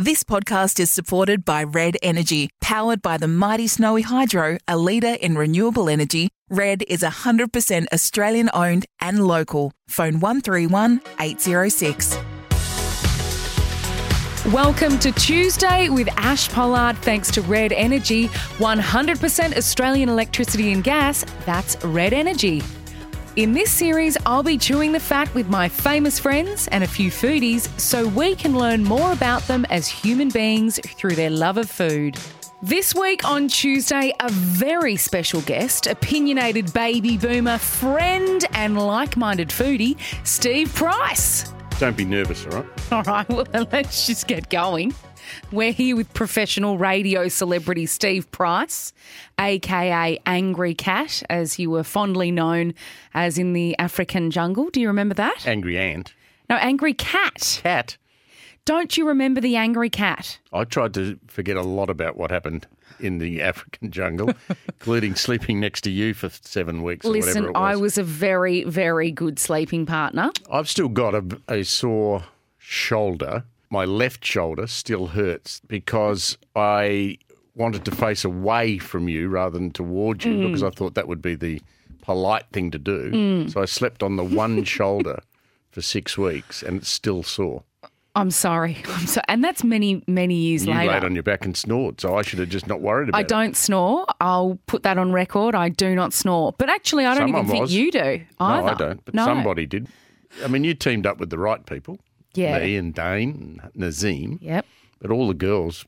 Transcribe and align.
This 0.00 0.24
podcast 0.24 0.80
is 0.80 0.90
supported 0.90 1.44
by 1.44 1.62
Red 1.62 1.98
Energy, 2.02 2.48
powered 2.62 3.02
by 3.02 3.18
the 3.18 3.28
mighty 3.28 3.66
Snowy 3.66 4.00
Hydro, 4.00 4.56
a 4.66 4.78
leader 4.78 5.18
in 5.20 5.36
renewable 5.36 5.90
energy. 5.90 6.30
Red 6.48 6.82
is 6.88 7.02
100% 7.02 7.86
Australian 7.92 8.48
owned 8.54 8.86
and 9.00 9.26
local. 9.26 9.72
Phone 9.88 10.18
131 10.20 11.02
806. 11.20 12.16
Welcome 14.46 14.98
to 15.00 15.12
Tuesday 15.12 15.90
with 15.90 16.08
Ash 16.16 16.48
Pollard. 16.48 16.96
Thanks 17.02 17.30
to 17.32 17.42
Red 17.42 17.72
Energy, 17.72 18.28
100% 18.28 19.54
Australian 19.58 20.08
electricity 20.08 20.72
and 20.72 20.82
gas. 20.82 21.26
That's 21.44 21.76
Red 21.84 22.14
Energy. 22.14 22.62
In 23.36 23.52
this 23.52 23.70
series, 23.70 24.16
I'll 24.26 24.42
be 24.42 24.58
chewing 24.58 24.90
the 24.90 24.98
fat 24.98 25.32
with 25.34 25.48
my 25.48 25.68
famous 25.68 26.18
friends 26.18 26.66
and 26.72 26.82
a 26.82 26.86
few 26.86 27.12
foodies 27.12 27.68
so 27.78 28.08
we 28.08 28.34
can 28.34 28.58
learn 28.58 28.82
more 28.82 29.12
about 29.12 29.42
them 29.42 29.64
as 29.70 29.86
human 29.86 30.30
beings 30.30 30.80
through 30.84 31.14
their 31.14 31.30
love 31.30 31.56
of 31.56 31.70
food. 31.70 32.18
This 32.60 32.92
week 32.92 33.24
on 33.24 33.46
Tuesday, 33.46 34.12
a 34.18 34.30
very 34.32 34.96
special 34.96 35.42
guest, 35.42 35.86
opinionated 35.86 36.72
baby 36.72 37.16
boomer, 37.16 37.58
friend, 37.58 38.44
and 38.52 38.76
like 38.76 39.16
minded 39.16 39.50
foodie, 39.50 39.96
Steve 40.26 40.74
Price. 40.74 41.54
Don't 41.78 41.96
be 41.96 42.04
nervous, 42.04 42.44
all 42.46 42.62
right? 42.62 42.66
All 42.92 43.02
right, 43.04 43.28
well, 43.28 43.46
let's 43.70 44.08
just 44.08 44.26
get 44.26 44.50
going. 44.50 44.92
We're 45.52 45.72
here 45.72 45.96
with 45.96 46.12
professional 46.14 46.78
radio 46.78 47.28
celebrity 47.28 47.86
Steve 47.86 48.30
Price, 48.30 48.92
aka 49.38 50.18
Angry 50.26 50.74
Cat, 50.74 51.22
as 51.28 51.58
you 51.58 51.70
were 51.70 51.84
fondly 51.84 52.30
known 52.30 52.74
as 53.14 53.38
in 53.38 53.52
the 53.52 53.76
African 53.78 54.30
jungle. 54.30 54.70
Do 54.70 54.80
you 54.80 54.88
remember 54.88 55.14
that? 55.14 55.46
Angry 55.46 55.78
ant. 55.78 56.14
No, 56.48 56.56
Angry 56.56 56.94
Cat. 56.94 57.60
Cat. 57.62 57.96
Don't 58.64 58.96
you 58.96 59.08
remember 59.08 59.40
the 59.40 59.56
Angry 59.56 59.90
Cat? 59.90 60.38
I 60.52 60.64
tried 60.64 60.94
to 60.94 61.18
forget 61.26 61.56
a 61.56 61.62
lot 61.62 61.90
about 61.90 62.16
what 62.16 62.30
happened 62.30 62.66
in 62.98 63.18
the 63.18 63.40
African 63.42 63.90
jungle, 63.90 64.32
including 64.68 65.14
sleeping 65.14 65.60
next 65.60 65.80
to 65.82 65.90
you 65.90 66.14
for 66.14 66.28
seven 66.28 66.82
weeks 66.82 67.06
or 67.06 67.10
Listen, 67.10 67.44
whatever 67.44 67.48
it 67.48 67.60
was. 67.60 67.76
I 67.76 67.76
was 67.76 67.98
a 67.98 68.02
very, 68.02 68.64
very 68.64 69.10
good 69.10 69.38
sleeping 69.38 69.86
partner. 69.86 70.30
I've 70.52 70.68
still 70.68 70.88
got 70.88 71.14
a, 71.14 71.40
a 71.48 71.62
sore 71.64 72.24
shoulder. 72.58 73.44
My 73.70 73.84
left 73.84 74.24
shoulder 74.24 74.66
still 74.66 75.08
hurts 75.08 75.60
because 75.66 76.36
I 76.56 77.18
wanted 77.54 77.84
to 77.84 77.90
face 77.90 78.24
away 78.24 78.78
from 78.78 79.08
you 79.08 79.28
rather 79.28 79.58
than 79.58 79.70
towards 79.70 80.24
you 80.24 80.34
mm. 80.34 80.46
because 80.46 80.62
I 80.62 80.70
thought 80.70 80.94
that 80.94 81.06
would 81.08 81.22
be 81.22 81.34
the 81.36 81.60
polite 82.02 82.46
thing 82.52 82.70
to 82.72 82.78
do. 82.78 83.10
Mm. 83.10 83.52
So 83.52 83.62
I 83.62 83.66
slept 83.66 84.02
on 84.02 84.16
the 84.16 84.24
one 84.24 84.64
shoulder 84.76 85.20
for 85.70 85.82
six 85.82 86.18
weeks 86.18 86.62
and 86.62 86.78
it's 86.78 86.88
still 86.88 87.22
sore. 87.22 87.62
I'm 88.16 88.30
sorry. 88.30 88.78
I'm 88.88 89.06
so, 89.06 89.20
and 89.28 89.44
that's 89.44 89.62
many, 89.62 90.02
many 90.08 90.34
years 90.34 90.66
You 90.66 90.74
later. 90.74 90.92
laid 90.92 91.04
on 91.04 91.14
your 91.14 91.22
back 91.22 91.44
and 91.44 91.56
snored, 91.56 92.00
so 92.00 92.16
I 92.16 92.22
should 92.22 92.40
have 92.40 92.48
just 92.48 92.66
not 92.66 92.80
worried 92.80 93.08
about 93.10 93.18
I 93.18 93.20
it. 93.20 93.28
don't 93.28 93.56
snore. 93.56 94.04
I'll 94.20 94.58
put 94.66 94.82
that 94.82 94.98
on 94.98 95.12
record. 95.12 95.54
I 95.54 95.68
do 95.68 95.94
not 95.94 96.12
snore. 96.12 96.52
But 96.58 96.68
actually, 96.70 97.06
I 97.06 97.14
don't 97.14 97.28
Someone 97.28 97.44
even 97.44 97.56
think 97.68 97.70
you 97.70 97.92
do 97.92 97.98
either. 97.98 98.26
No, 98.40 98.46
I 98.46 98.74
don't. 98.74 99.04
But 99.04 99.14
No. 99.14 99.24
somebody 99.24 99.66
did. 99.66 99.86
I 100.44 100.48
mean, 100.48 100.64
you 100.64 100.74
teamed 100.74 101.06
up 101.06 101.18
with 101.18 101.30
the 101.30 101.38
right 101.38 101.64
people. 101.64 101.98
Yeah. 102.34 102.58
Me 102.58 102.76
and 102.76 102.94
Dane 102.94 103.60
Nazeem. 103.76 104.38
Yep. 104.40 104.66
But 105.00 105.10
all 105.10 105.28
the 105.28 105.34
girls, 105.34 105.84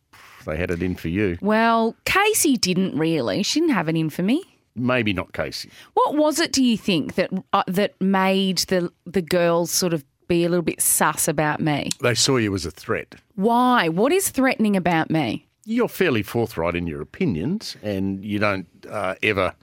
they 0.47 0.57
had 0.57 0.71
it 0.71 0.83
in 0.83 0.97
for 0.97 1.09
you. 1.09 1.39
Well, 1.41 1.95
Casey 2.05 2.57
didn't 2.57 2.99
really. 2.99 3.43
She 3.43 3.61
didn't 3.61 3.75
have 3.75 3.89
it 3.89 3.97
in 3.97 4.11
for 4.11 4.23
me. 4.23 4.43
Maybe 4.75 5.13
not 5.13 5.33
Casey. 5.35 5.71
What 5.95 6.17
was 6.17 6.41
it? 6.41 6.51
Do 6.53 6.65
you 6.65 6.79
think 6.79 7.15
that 7.17 7.31
uh, 7.53 7.63
that 7.67 8.01
made 8.01 8.59
the 8.59 8.91
the 9.05 9.21
girls 9.21 9.71
sort 9.71 9.93
of 9.93 10.03
be 10.29 10.45
a 10.45 10.49
little 10.49 10.63
bit 10.63 10.81
sus 10.81 11.29
about 11.29 11.61
me? 11.61 11.91
They 12.01 12.15
saw 12.15 12.39
you 12.39 12.55
as 12.55 12.65
a 12.65 12.71
threat. 12.71 13.17
Why? 13.35 13.89
What 13.91 14.13
is 14.13 14.31
threatening 14.31 14.75
about 14.77 15.11
me? 15.11 15.47
You're 15.67 15.89
fairly 15.89 16.23
forthright 16.23 16.75
in 16.75 16.87
your 16.87 17.03
opinions, 17.03 17.77
and 17.83 18.25
you 18.25 18.39
don't 18.39 18.67
uh, 18.89 19.15
ever 19.23 19.55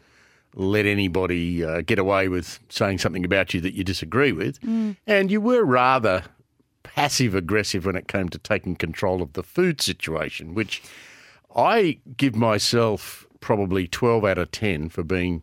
let 0.53 0.85
anybody 0.85 1.63
uh, 1.65 1.81
get 1.81 1.97
away 1.97 2.27
with 2.27 2.59
saying 2.69 2.99
something 2.99 3.25
about 3.25 3.53
you 3.53 3.61
that 3.61 3.73
you 3.73 3.83
disagree 3.83 4.31
with. 4.31 4.59
And 5.07 5.31
you 5.31 5.41
were 5.41 5.63
rather 5.63 6.23
passive 6.83 7.35
aggressive 7.35 7.85
when 7.85 7.95
it 7.95 8.07
came 8.07 8.29
to 8.29 8.37
taking 8.37 8.75
control 8.75 9.21
of 9.21 9.33
the 9.33 9.43
food 9.43 9.81
situation, 9.81 10.53
which 10.53 10.81
I 11.55 11.99
give 12.17 12.35
myself 12.35 13.25
probably 13.39 13.87
12 13.87 14.25
out 14.25 14.37
of 14.37 14.51
10 14.51 14.89
for 14.89 15.03
being 15.03 15.41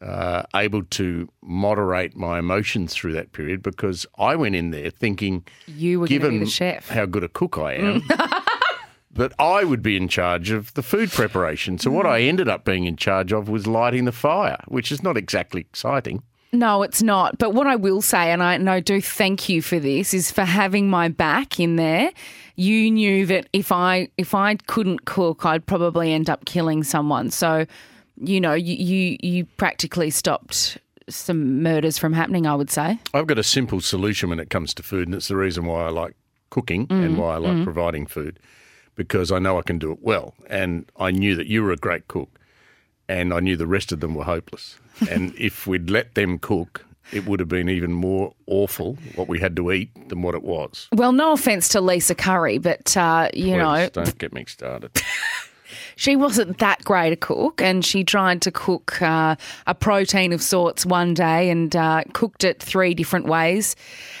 uh, 0.00 0.42
able 0.54 0.82
to 0.84 1.28
moderate 1.42 2.16
my 2.16 2.38
emotions 2.38 2.92
through 2.94 3.12
that 3.14 3.32
period 3.32 3.62
because 3.62 4.04
I 4.18 4.36
went 4.36 4.54
in 4.54 4.70
there 4.70 4.90
thinking, 4.90 5.44
You 5.66 6.00
were 6.00 6.06
given 6.06 6.40
the 6.40 6.46
chef. 6.46 6.88
how 6.88 7.06
good 7.06 7.24
a 7.24 7.28
cook 7.28 7.56
I 7.58 7.74
am, 7.74 8.02
that 9.12 9.32
I 9.38 9.64
would 9.64 9.82
be 9.82 9.96
in 9.96 10.08
charge 10.08 10.50
of 10.50 10.74
the 10.74 10.82
food 10.82 11.10
preparation. 11.10 11.78
So 11.78 11.90
what 11.90 12.04
I 12.06 12.20
ended 12.22 12.48
up 12.48 12.64
being 12.64 12.84
in 12.84 12.96
charge 12.96 13.32
of 13.32 13.48
was 13.48 13.66
lighting 13.66 14.04
the 14.04 14.12
fire, 14.12 14.62
which 14.66 14.90
is 14.92 15.02
not 15.02 15.16
exactly 15.16 15.60
exciting. 15.62 16.22
No, 16.54 16.82
it's 16.84 17.02
not. 17.02 17.36
But 17.38 17.52
what 17.52 17.66
I 17.66 17.74
will 17.74 18.00
say, 18.00 18.30
and 18.30 18.42
I, 18.42 18.54
and 18.54 18.70
I 18.70 18.78
do 18.78 19.00
thank 19.00 19.48
you 19.48 19.60
for 19.60 19.80
this, 19.80 20.14
is 20.14 20.30
for 20.30 20.44
having 20.44 20.88
my 20.88 21.08
back 21.08 21.58
in 21.58 21.76
there. 21.76 22.12
You 22.54 22.90
knew 22.90 23.26
that 23.26 23.48
if 23.52 23.72
I 23.72 24.08
if 24.16 24.34
I 24.34 24.54
couldn't 24.66 25.04
cook, 25.04 25.44
I'd 25.44 25.66
probably 25.66 26.12
end 26.12 26.30
up 26.30 26.44
killing 26.44 26.84
someone. 26.84 27.30
So, 27.30 27.66
you 28.16 28.40
know, 28.40 28.54
you 28.54 28.74
you, 28.74 29.16
you 29.20 29.44
practically 29.56 30.10
stopped 30.10 30.78
some 31.08 31.62
murders 31.62 31.98
from 31.98 32.12
happening. 32.12 32.46
I 32.46 32.54
would 32.54 32.70
say. 32.70 33.00
I've 33.12 33.26
got 33.26 33.38
a 33.38 33.42
simple 33.42 33.80
solution 33.80 34.30
when 34.30 34.38
it 34.38 34.50
comes 34.50 34.72
to 34.74 34.84
food, 34.84 35.08
and 35.08 35.14
it's 35.16 35.28
the 35.28 35.36
reason 35.36 35.66
why 35.66 35.86
I 35.86 35.88
like 35.88 36.14
cooking 36.50 36.86
and 36.88 37.16
mm, 37.16 37.18
why 37.18 37.34
I 37.34 37.38
like 37.38 37.54
mm. 37.54 37.64
providing 37.64 38.06
food 38.06 38.38
because 38.94 39.32
I 39.32 39.40
know 39.40 39.58
I 39.58 39.62
can 39.62 39.78
do 39.78 39.90
it 39.90 39.98
well. 40.02 40.34
And 40.48 40.88
I 40.96 41.10
knew 41.10 41.34
that 41.34 41.48
you 41.48 41.64
were 41.64 41.72
a 41.72 41.76
great 41.76 42.06
cook, 42.06 42.38
and 43.08 43.32
I 43.32 43.40
knew 43.40 43.56
the 43.56 43.66
rest 43.66 43.92
of 43.92 44.00
them 44.00 44.14
were 44.14 44.24
hopeless. 44.24 44.76
and 45.10 45.34
if 45.38 45.66
we'd 45.66 45.90
let 45.90 46.14
them 46.14 46.38
cook, 46.38 46.84
it 47.12 47.26
would 47.26 47.40
have 47.40 47.48
been 47.48 47.68
even 47.68 47.92
more 47.92 48.34
awful 48.46 48.96
what 49.14 49.28
we 49.28 49.38
had 49.38 49.56
to 49.56 49.72
eat 49.72 49.90
than 50.08 50.22
what 50.22 50.34
it 50.34 50.42
was. 50.42 50.88
Well, 50.92 51.12
no 51.12 51.32
offense 51.32 51.68
to 51.70 51.80
Lisa 51.80 52.14
Curry, 52.14 52.58
but 52.58 52.96
uh, 52.96 53.30
you 53.34 53.56
know, 53.56 53.88
don't 53.92 54.16
get 54.18 54.32
me 54.32 54.44
started. 54.46 54.90
she 55.96 56.16
wasn't 56.16 56.58
that 56.58 56.84
great 56.84 57.12
a 57.12 57.16
cook, 57.16 57.60
and 57.62 57.84
she 57.84 58.04
tried 58.04 58.42
to 58.42 58.50
cook 58.50 59.00
uh, 59.02 59.36
a 59.66 59.74
protein 59.74 60.32
of 60.32 60.42
sorts 60.42 60.84
one 60.86 61.14
day 61.14 61.50
and 61.50 61.74
uh, 61.76 62.02
cooked 62.12 62.44
it 62.44 62.62
three 62.62 62.94
different 62.94 63.26
ways, 63.26 63.76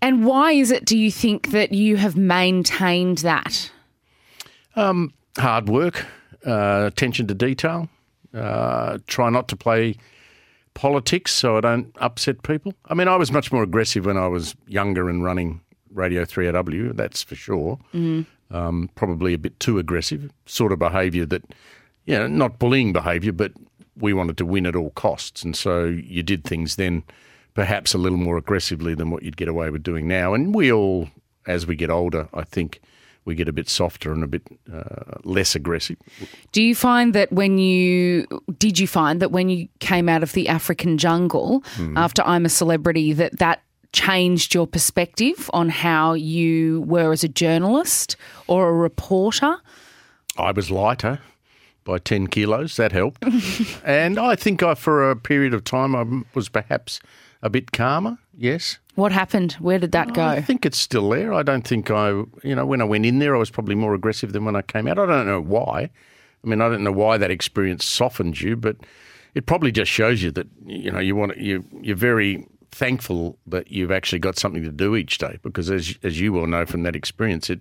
And 0.00 0.24
why 0.24 0.52
is 0.52 0.70
it, 0.70 0.84
do 0.84 0.96
you 0.96 1.10
think, 1.10 1.50
that 1.50 1.72
you 1.72 1.96
have 1.96 2.16
maintained 2.16 3.18
that? 3.18 3.70
hard 5.36 5.68
work, 5.68 6.06
uh, 6.46 6.84
attention 6.86 7.26
to 7.26 7.34
detail, 7.34 7.88
uh, 8.32 8.98
try 9.06 9.28
not 9.28 9.48
to 9.48 9.56
play 9.56 9.96
politics 10.74 11.34
so 11.34 11.56
I 11.56 11.60
don't 11.60 11.94
upset 11.98 12.42
people. 12.44 12.74
I 12.86 12.94
mean, 12.94 13.08
I 13.08 13.16
was 13.16 13.32
much 13.32 13.50
more 13.50 13.64
aggressive 13.64 14.06
when 14.06 14.16
I 14.16 14.28
was 14.28 14.54
younger 14.68 15.08
and 15.08 15.24
running 15.24 15.60
Radio 15.92 16.24
3AW, 16.24 16.94
that's 16.94 17.22
for 17.22 17.34
sure. 17.34 17.78
Um, 18.50 18.88
probably 18.94 19.34
a 19.34 19.38
bit 19.38 19.58
too 19.60 19.78
aggressive, 19.78 20.30
sort 20.46 20.72
of 20.72 20.78
behaviour 20.78 21.26
that, 21.26 21.42
you 22.08 22.18
know, 22.18 22.26
not 22.26 22.58
bullying 22.58 22.94
behaviour, 22.94 23.32
but 23.32 23.52
we 23.94 24.14
wanted 24.14 24.38
to 24.38 24.46
win 24.46 24.64
at 24.64 24.74
all 24.74 24.90
costs. 24.90 25.42
And 25.42 25.54
so 25.54 25.84
you 25.84 26.22
did 26.22 26.42
things 26.42 26.76
then 26.76 27.04
perhaps 27.52 27.92
a 27.92 27.98
little 27.98 28.16
more 28.16 28.38
aggressively 28.38 28.94
than 28.94 29.10
what 29.10 29.22
you'd 29.22 29.36
get 29.36 29.46
away 29.46 29.68
with 29.68 29.82
doing 29.82 30.08
now. 30.08 30.32
And 30.32 30.54
we 30.54 30.72
all, 30.72 31.10
as 31.46 31.66
we 31.66 31.76
get 31.76 31.90
older, 31.90 32.26
I 32.32 32.44
think 32.44 32.80
we 33.26 33.34
get 33.34 33.46
a 33.46 33.52
bit 33.52 33.68
softer 33.68 34.10
and 34.10 34.24
a 34.24 34.26
bit 34.26 34.42
uh, 34.72 35.18
less 35.22 35.54
aggressive. 35.54 35.98
Do 36.52 36.62
you 36.62 36.74
find 36.74 37.12
that 37.12 37.30
when 37.30 37.58
you 37.58 38.26
did 38.56 38.78
you 38.78 38.86
find 38.86 39.20
that 39.20 39.30
when 39.30 39.50
you 39.50 39.68
came 39.80 40.08
out 40.08 40.22
of 40.22 40.32
the 40.32 40.48
African 40.48 40.96
jungle 40.96 41.62
after 41.94 42.22
I'm 42.22 42.46
a 42.46 42.48
celebrity 42.48 43.12
that 43.12 43.38
that 43.38 43.60
changed 43.92 44.54
your 44.54 44.66
perspective 44.66 45.50
on 45.52 45.68
how 45.68 46.14
you 46.14 46.82
were 46.86 47.12
as 47.12 47.22
a 47.22 47.28
journalist 47.28 48.16
or 48.46 48.70
a 48.70 48.72
reporter? 48.72 49.58
I 50.38 50.52
was 50.52 50.70
lighter 50.70 51.20
by 51.88 51.98
10 51.98 52.26
kilos. 52.26 52.76
That 52.76 52.92
helped. 52.92 53.24
and 53.84 54.18
I 54.18 54.36
think 54.36 54.62
I, 54.62 54.74
for 54.74 55.10
a 55.10 55.16
period 55.16 55.54
of 55.54 55.64
time, 55.64 55.96
I 55.96 56.04
was 56.34 56.48
perhaps 56.48 57.00
a 57.42 57.48
bit 57.48 57.72
calmer. 57.72 58.18
Yes. 58.36 58.78
What 58.94 59.10
happened? 59.10 59.54
Where 59.54 59.78
did 59.78 59.92
that 59.92 60.10
I 60.10 60.12
go? 60.12 60.26
I 60.26 60.42
think 60.42 60.66
it's 60.66 60.76
still 60.76 61.08
there. 61.08 61.32
I 61.32 61.42
don't 61.42 61.66
think 61.66 61.90
I, 61.90 62.10
you 62.42 62.54
know, 62.54 62.66
when 62.66 62.82
I 62.82 62.84
went 62.84 63.06
in 63.06 63.20
there, 63.20 63.34
I 63.34 63.38
was 63.38 63.50
probably 63.50 63.74
more 63.74 63.94
aggressive 63.94 64.32
than 64.32 64.44
when 64.44 64.54
I 64.54 64.62
came 64.62 64.86
out. 64.86 64.98
I 64.98 65.06
don't 65.06 65.26
know 65.26 65.40
why. 65.40 65.88
I 66.44 66.46
mean, 66.46 66.60
I 66.60 66.68
don't 66.68 66.84
know 66.84 66.92
why 66.92 67.16
that 67.16 67.30
experience 67.30 67.84
softened 67.86 68.40
you, 68.40 68.54
but 68.54 68.76
it 69.34 69.46
probably 69.46 69.72
just 69.72 69.90
shows 69.90 70.22
you 70.22 70.30
that, 70.32 70.46
you 70.66 70.90
know, 70.90 71.00
you 71.00 71.16
want 71.16 71.38
you, 71.38 71.64
you're 71.80 71.96
very 71.96 72.46
thankful 72.70 73.38
that 73.46 73.70
you've 73.70 73.90
actually 73.90 74.18
got 74.18 74.38
something 74.38 74.62
to 74.62 74.70
do 74.70 74.94
each 74.94 75.16
day 75.16 75.38
because 75.42 75.70
as, 75.70 75.98
as 76.02 76.20
you 76.20 76.34
well 76.34 76.46
know 76.46 76.66
from 76.66 76.82
that 76.82 76.94
experience, 76.94 77.48
it 77.48 77.60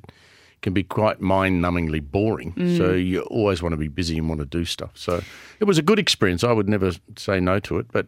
can 0.61 0.73
be 0.73 0.83
quite 0.83 1.21
mind-numbingly 1.21 2.01
boring. 2.11 2.53
So 2.77 2.93
you 2.93 3.21
always 3.21 3.61
want 3.61 3.73
to 3.73 3.77
be 3.77 3.87
busy 3.87 4.17
and 4.17 4.27
want 4.27 4.39
to 4.41 4.45
do 4.45 4.65
stuff. 4.65 4.91
So 4.95 5.21
it 5.59 5.65
was 5.65 5.77
a 5.77 5.81
good 5.83 5.99
experience. 5.99 6.43
I 6.43 6.51
would 6.51 6.67
never 6.67 6.91
say 7.15 7.39
no 7.39 7.59
to 7.61 7.77
it, 7.77 7.85
but 7.91 8.07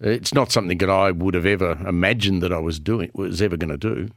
it's 0.00 0.34
not 0.34 0.52
something 0.52 0.78
that 0.78 0.90
I 0.90 1.10
would 1.10 1.34
have 1.34 1.46
ever 1.46 1.72
imagined 1.86 2.42
that 2.42 2.52
I 2.52 2.58
was 2.58 2.78
doing 2.78 3.10
was 3.14 3.40
ever 3.40 3.56
going 3.56 3.70
to 3.70 3.78
do. 3.78 4.10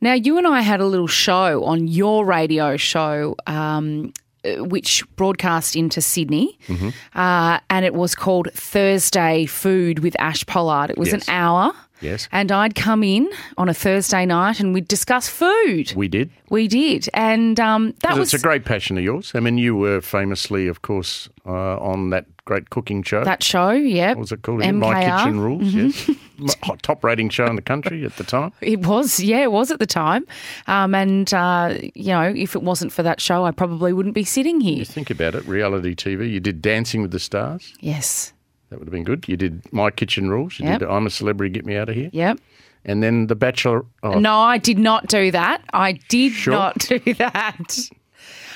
Now, 0.00 0.14
you 0.14 0.38
and 0.38 0.46
I 0.46 0.62
had 0.62 0.80
a 0.80 0.86
little 0.86 1.06
show 1.06 1.62
on 1.64 1.86
your 1.88 2.24
radio 2.24 2.78
show, 2.78 3.36
um, 3.46 4.14
which 4.44 5.04
broadcast 5.16 5.76
into 5.76 6.00
Sydney, 6.00 6.58
Mm-hmm. 6.68 6.88
uh, 7.18 7.58
and 7.68 7.84
it 7.84 7.92
was 7.92 8.14
called 8.14 8.48
Thursday 8.54 9.44
Food 9.44 9.98
with 9.98 10.16
Ash 10.18 10.46
Pollard. 10.46 10.88
It 10.88 10.96
was 10.96 11.12
Yes. 11.12 11.28
an 11.28 11.34
hour. 11.34 11.72
Yes. 12.00 12.28
And 12.32 12.50
I'd 12.50 12.74
come 12.74 13.02
in 13.02 13.28
on 13.58 13.68
a 13.68 13.74
Thursday 13.74 14.24
night 14.26 14.60
and 14.60 14.72
we'd 14.74 14.88
discuss 14.88 15.28
food. 15.28 15.92
We 15.94 16.08
did. 16.08 16.30
We 16.48 16.68
did. 16.68 17.08
And 17.14 17.58
um, 17.60 17.94
that 18.02 18.16
was 18.16 18.32
it's 18.34 18.42
a 18.42 18.46
great 18.46 18.64
passion 18.64 18.98
of 18.98 19.04
yours. 19.04 19.32
I 19.34 19.40
mean, 19.40 19.58
you 19.58 19.76
were 19.76 20.00
famously, 20.00 20.66
of 20.66 20.82
course, 20.82 21.28
uh, 21.46 21.78
on 21.78 22.10
that 22.10 22.26
great 22.44 22.70
cooking 22.70 23.02
show. 23.02 23.22
that 23.22 23.42
show, 23.42 23.70
yeah. 23.70 24.08
what 24.10 24.18
was 24.18 24.32
it 24.32 24.42
called? 24.42 24.60
again? 24.60 24.78
My 24.78 25.04
Kitchen 25.04 25.40
Rules, 25.40 25.72
yes. 25.72 26.10
M- 26.40 26.78
Top 26.82 27.04
rating 27.04 27.28
show 27.28 27.46
in 27.46 27.54
the 27.54 27.62
country 27.62 28.04
at 28.04 28.16
the 28.16 28.24
time. 28.24 28.52
It 28.60 28.86
was, 28.86 29.20
yeah, 29.20 29.42
it 29.42 29.52
was 29.52 29.70
at 29.70 29.78
the 29.78 29.86
time. 29.86 30.26
Um, 30.66 30.94
and, 30.94 31.32
uh, 31.34 31.76
you 31.94 32.12
know, 32.12 32.32
if 32.34 32.56
it 32.56 32.62
wasn't 32.62 32.92
for 32.92 33.02
that 33.02 33.20
show, 33.20 33.44
I 33.44 33.50
probably 33.52 33.92
wouldn't 33.92 34.14
be 34.14 34.24
sitting 34.24 34.60
here. 34.60 34.78
You 34.78 34.84
think 34.84 35.10
about 35.10 35.34
it, 35.34 35.46
reality 35.46 35.94
TV. 35.94 36.30
You 36.30 36.40
did 36.40 36.60
Dancing 36.62 37.02
with 37.02 37.10
the 37.12 37.20
Stars. 37.20 37.72
Yes. 37.80 38.32
That 38.70 38.78
would 38.78 38.86
have 38.88 38.92
been 38.92 39.04
good. 39.04 39.28
You 39.28 39.36
did 39.36 39.62
My 39.72 39.90
Kitchen 39.90 40.30
Rules. 40.30 40.58
You 40.58 40.66
Yep. 40.66 40.78
did 40.80 40.88
I'm 40.88 41.06
a 41.06 41.10
Celebrity, 41.10 41.52
Get 41.52 41.66
Me 41.66 41.76
Out 41.76 41.88
of 41.88 41.94
Here. 41.96 42.08
Yep. 42.12 42.38
And 42.84 43.02
then 43.02 43.26
The 43.26 43.34
Bachelor. 43.34 43.84
Oh, 44.02 44.18
No, 44.18 44.38
I 44.38 44.56
did 44.58 44.78
not 44.78 45.06
do 45.08 45.30
that. 45.32 45.62
I 45.72 45.92
did 46.08 46.32
Sure. 46.32 46.52
not 46.54 46.78
do 46.78 46.98
that. 47.18 47.76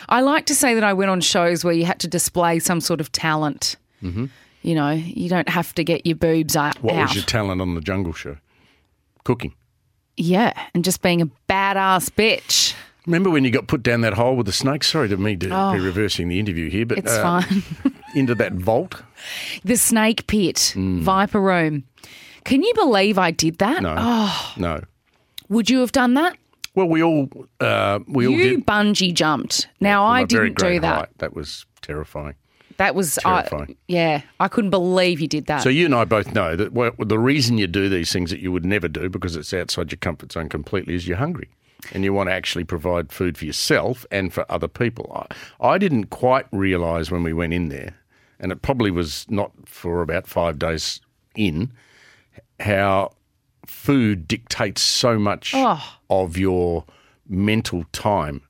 I 0.09 0.21
like 0.21 0.47
to 0.47 0.55
say 0.55 0.75
that 0.75 0.85
I 0.85 0.93
went 0.93 1.11
on 1.11 1.21
shows 1.21 1.65
where 1.65 1.75
you 1.75 1.85
had 1.85 1.99
to 2.01 2.09
display 2.09 2.59
some 2.59 2.81
sort 2.81 3.01
of 3.01 3.11
talent. 3.13 3.77
Mm-hmm. 4.03 4.27
You 4.63 4.75
know, 4.75 4.91
you 4.93 5.29
don't 5.29 5.49
have 5.49 5.75
to 5.75 5.85
get 5.85 6.07
your 6.07 6.17
boobs 6.17 6.57
out. 6.57 6.83
What 6.83 6.95
was 6.95 7.15
your 7.15 7.25
talent 7.25 7.61
on 7.61 7.75
the 7.75 7.81
Jungle 7.83 8.13
Show? 8.15 8.39
Cooking. 9.25 9.55
yeah, 10.17 10.53
and 10.75 10.85
just 10.85 11.03
being 11.03 11.21
a 11.23 11.27
badass 11.49 12.11
bitch. 12.11 12.75
Remember 13.07 13.29
when 13.31 13.45
you 13.45 13.51
got 13.51 13.67
put 13.67 13.83
down 13.83 14.03
that 14.03 14.15
hole 14.15 14.37
with 14.37 14.47
the 14.47 14.53
snake? 14.53 14.85
Sorry 14.85 15.09
to 15.09 15.17
me 15.17 15.37
to 15.37 15.47
be 15.73 15.81
reversing 15.81 16.29
the 16.29 16.39
interview 16.39 16.71
here, 16.71 16.87
but 16.87 16.99
Oh. 16.99 17.01
It's 17.01 17.13
uh, 17.13 17.41
fine. 17.43 17.95
into 18.15 18.35
that 18.37 18.53
vault. 18.55 19.03
the 19.65 19.77
snake 19.77 20.27
pit, 20.27 20.73
Viper 20.77 21.41
Room. 21.41 21.85
Can 22.45 22.63
you 22.63 22.73
believe 22.75 23.19
I 23.19 23.31
did 23.31 23.59
that? 23.59 23.79
Mm. 23.79 23.83
No, 23.83 23.95
Oh, 23.99 24.53
no. 24.57 24.81
would 25.49 25.71
you 25.71 25.81
have 25.81 25.93
done 25.93 26.15
that? 26.15 26.37
Well, 26.75 26.89
we 26.89 27.03
all 27.03 27.29
uh, 27.61 28.01
we 28.09 28.27
all 28.27 28.33
You 28.35 28.57
did. 28.57 28.67
bungee 28.67 29.15
jumped. 29.15 29.69
Now 29.81 30.05
I 30.05 30.25
didn't 30.25 30.59
do 30.59 30.81
that. 30.81 30.95
height. 30.99 31.19
That 31.19 31.35
was 31.35 31.65
terrifying. 31.83 32.35
That 32.77 32.97
was 32.97 33.19
I, 33.25 33.43
Terrifying. 33.43 33.77
yeah. 33.87 34.23
I 34.41 34.49
couldn't 34.49 34.71
believe 34.71 35.21
you 35.21 35.29
did 35.29 35.47
that. 35.47 35.63
So 35.63 35.69
you 35.69 35.85
and 35.87 35.95
I 35.95 36.05
both 36.05 36.35
know 36.35 36.57
that 36.57 36.73
well, 36.73 36.91
the 36.99 37.21
reason 37.21 37.57
you 37.57 37.69
do 37.69 37.89
these 37.89 38.13
things 38.13 38.31
that 38.31 38.41
you 38.41 38.51
would 38.51 38.65
never 38.67 38.89
do 38.89 39.09
because 39.09 39.37
it's 39.37 39.55
outside 39.55 39.93
your 39.93 39.99
comfort 39.99 40.33
zone 40.33 40.49
completely 40.49 40.95
is 40.97 41.07
you're 41.07 41.17
hungry 41.19 41.49
and 41.93 42.03
you 42.03 42.13
want 42.13 42.29
to 42.29 42.33
actually 42.33 42.65
provide 42.65 43.13
food 43.13 43.39
for 43.39 43.45
yourself 43.45 44.05
and 44.11 44.33
for 44.33 44.45
other 44.51 44.67
people. 44.67 45.27
I, 45.61 45.67
I 45.69 45.79
didn't 45.79 46.07
quite 46.07 46.47
realise 46.51 47.13
when 47.13 47.23
we 47.23 47.33
went 47.33 47.53
in 47.55 47.69
there, 47.69 47.95
and 48.45 48.53
it 48.53 48.63
probably 48.63 48.91
was 48.93 49.25
not 49.29 49.51
for 49.67 50.03
about 50.03 50.27
five 50.29 50.59
days 50.59 51.01
in, 51.35 51.73
how 52.61 53.11
food 53.67 54.29
dictates 54.29 54.83
so 54.83 55.19
much 55.19 55.53
Oh. 55.57 55.83
of 56.11 56.37
your 56.37 56.85
mental 57.27 57.85
time. 57.93 58.43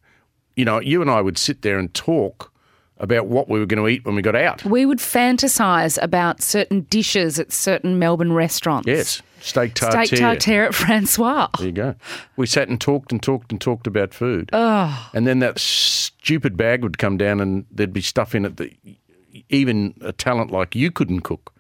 You 0.57 0.65
know, 0.65 0.81
you 0.81 1.01
and 1.01 1.09
I 1.11 1.21
would 1.21 1.39
sit 1.39 1.63
there 1.63 1.79
and 1.79 1.95
talk 1.95 2.53
about 2.99 3.27
what 3.27 3.49
we 3.49 3.59
were 3.59 3.67
going 3.67 3.83
to 3.83 3.89
eat 3.89 4.05
when 4.05 4.15
we 4.17 4.23
got 4.23 4.37
out. 4.37 4.65
we 4.65 4.85
would 4.87 4.99
fantasize 4.99 6.01
about 6.03 6.43
certain 6.43 6.83
dishes 6.91 7.39
at 7.39 7.53
certain 7.53 7.99
Melbourne 7.99 8.33
restaurants. 8.33 8.87
Yes, 8.87 9.21
steak 9.41 9.75
tartare. 9.75 10.07
Steak 10.07 10.19
tartare 10.21 10.65
at 10.69 10.75
France-Soir. 10.75 11.51
There 11.59 11.67
you 11.67 11.73
go. 11.73 11.95
We 12.37 12.47
sat 12.47 12.69
and 12.69 12.81
talked 12.81 13.11
and 13.13 13.21
talked 13.23 13.51
and 13.53 13.61
talked 13.61 13.87
about 13.89 14.15
food. 14.15 14.49
Oh. 14.53 15.11
And 15.13 15.27
then 15.27 15.41
that 15.41 15.59
stupid 15.59 16.57
bag 16.57 16.83
would 16.85 16.99
come 16.99 17.17
down 17.17 17.41
and 17.41 17.67
there'd 17.71 17.93
be 17.93 18.01
stuff 18.01 18.35
in 18.35 18.45
it 18.45 18.57
that 18.59 18.73
even 19.55 19.95
a 20.01 20.13
talent 20.13 20.51
like 20.51 20.75
you 20.75 20.91
couldn't 20.91 21.21
cook. 21.21 21.53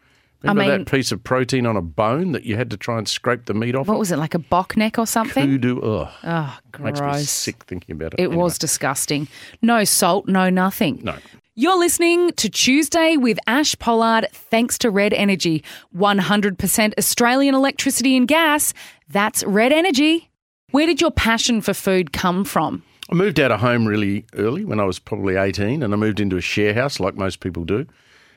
Remember 0.42 0.62
mean- 0.62 0.84
that 0.84 0.90
piece 0.90 1.10
of 1.10 1.24
protein 1.24 1.64
on 1.64 1.74
a 1.76 1.80
bone 1.80 2.32
that 2.32 2.44
you 2.44 2.56
had 2.56 2.68
to 2.70 2.76
try 2.76 2.98
and 2.98 3.08
scrape 3.08 3.46
the 3.46 3.54
meat 3.54 3.74
off? 3.74 3.86
What 3.88 3.98
was 3.98 4.12
it, 4.12 4.18
like 4.18 4.34
a 4.34 4.38
bock 4.38 4.76
neck 4.76 4.98
or 4.98 5.06
something? 5.06 5.46
Voodoo. 5.46 5.80
Ugh. 5.80 6.08
Oh, 6.24 6.58
Makes 6.80 7.00
me 7.00 7.18
sick 7.22 7.64
thinking 7.64 7.94
about 7.94 8.12
it. 8.14 8.20
It 8.20 8.24
Anyway. 8.24 8.36
was 8.36 8.58
disgusting. 8.58 9.26
No 9.62 9.84
salt, 9.84 10.28
no 10.28 10.50
nothing. 10.50 11.00
No. 11.02 11.16
You're 11.56 11.78
listening 11.78 12.32
to 12.32 12.50
Tuesday 12.50 13.16
with 13.16 13.38
Ash 13.46 13.78
Pollard, 13.78 14.26
thanks 14.32 14.76
to 14.78 14.90
Red 14.90 15.14
Energy. 15.14 15.62
100% 15.96 16.92
Australian 16.98 17.54
electricity 17.54 18.16
and 18.16 18.26
gas. 18.28 18.74
That's 19.08 19.44
Red 19.44 19.72
Energy. 19.72 20.30
Where 20.72 20.86
did 20.86 21.00
your 21.00 21.12
passion 21.12 21.60
for 21.60 21.72
food 21.72 22.12
come 22.12 22.44
from? 22.44 22.82
I 23.10 23.14
moved 23.14 23.38
out 23.38 23.50
of 23.50 23.60
home 23.60 23.86
really 23.86 24.24
early 24.34 24.64
when 24.64 24.80
I 24.80 24.84
was 24.84 24.98
probably 24.98 25.36
18 25.36 25.82
and 25.82 25.92
I 25.92 25.96
moved 25.96 26.20
into 26.20 26.36
a 26.36 26.40
share 26.40 26.74
house 26.74 26.98
like 26.98 27.16
most 27.16 27.40
people 27.40 27.64
do. 27.64 27.86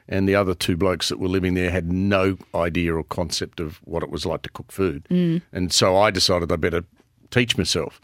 And 0.09 0.27
the 0.27 0.35
other 0.35 0.53
two 0.53 0.77
blokes 0.77 1.09
that 1.09 1.19
were 1.19 1.27
living 1.27 1.53
there 1.53 1.69
had 1.69 1.91
no 1.91 2.37
idea 2.55 2.95
or 2.95 3.03
concept 3.03 3.59
of 3.59 3.77
what 3.83 4.03
it 4.03 4.09
was 4.09 4.25
like 4.25 4.41
to 4.43 4.49
cook 4.49 4.71
food. 4.71 5.05
Mm. 5.09 5.41
And 5.51 5.73
so 5.73 5.97
I 5.97 6.11
decided 6.11 6.51
I 6.51 6.55
better 6.55 6.83
teach 7.29 7.57
myself. 7.57 7.99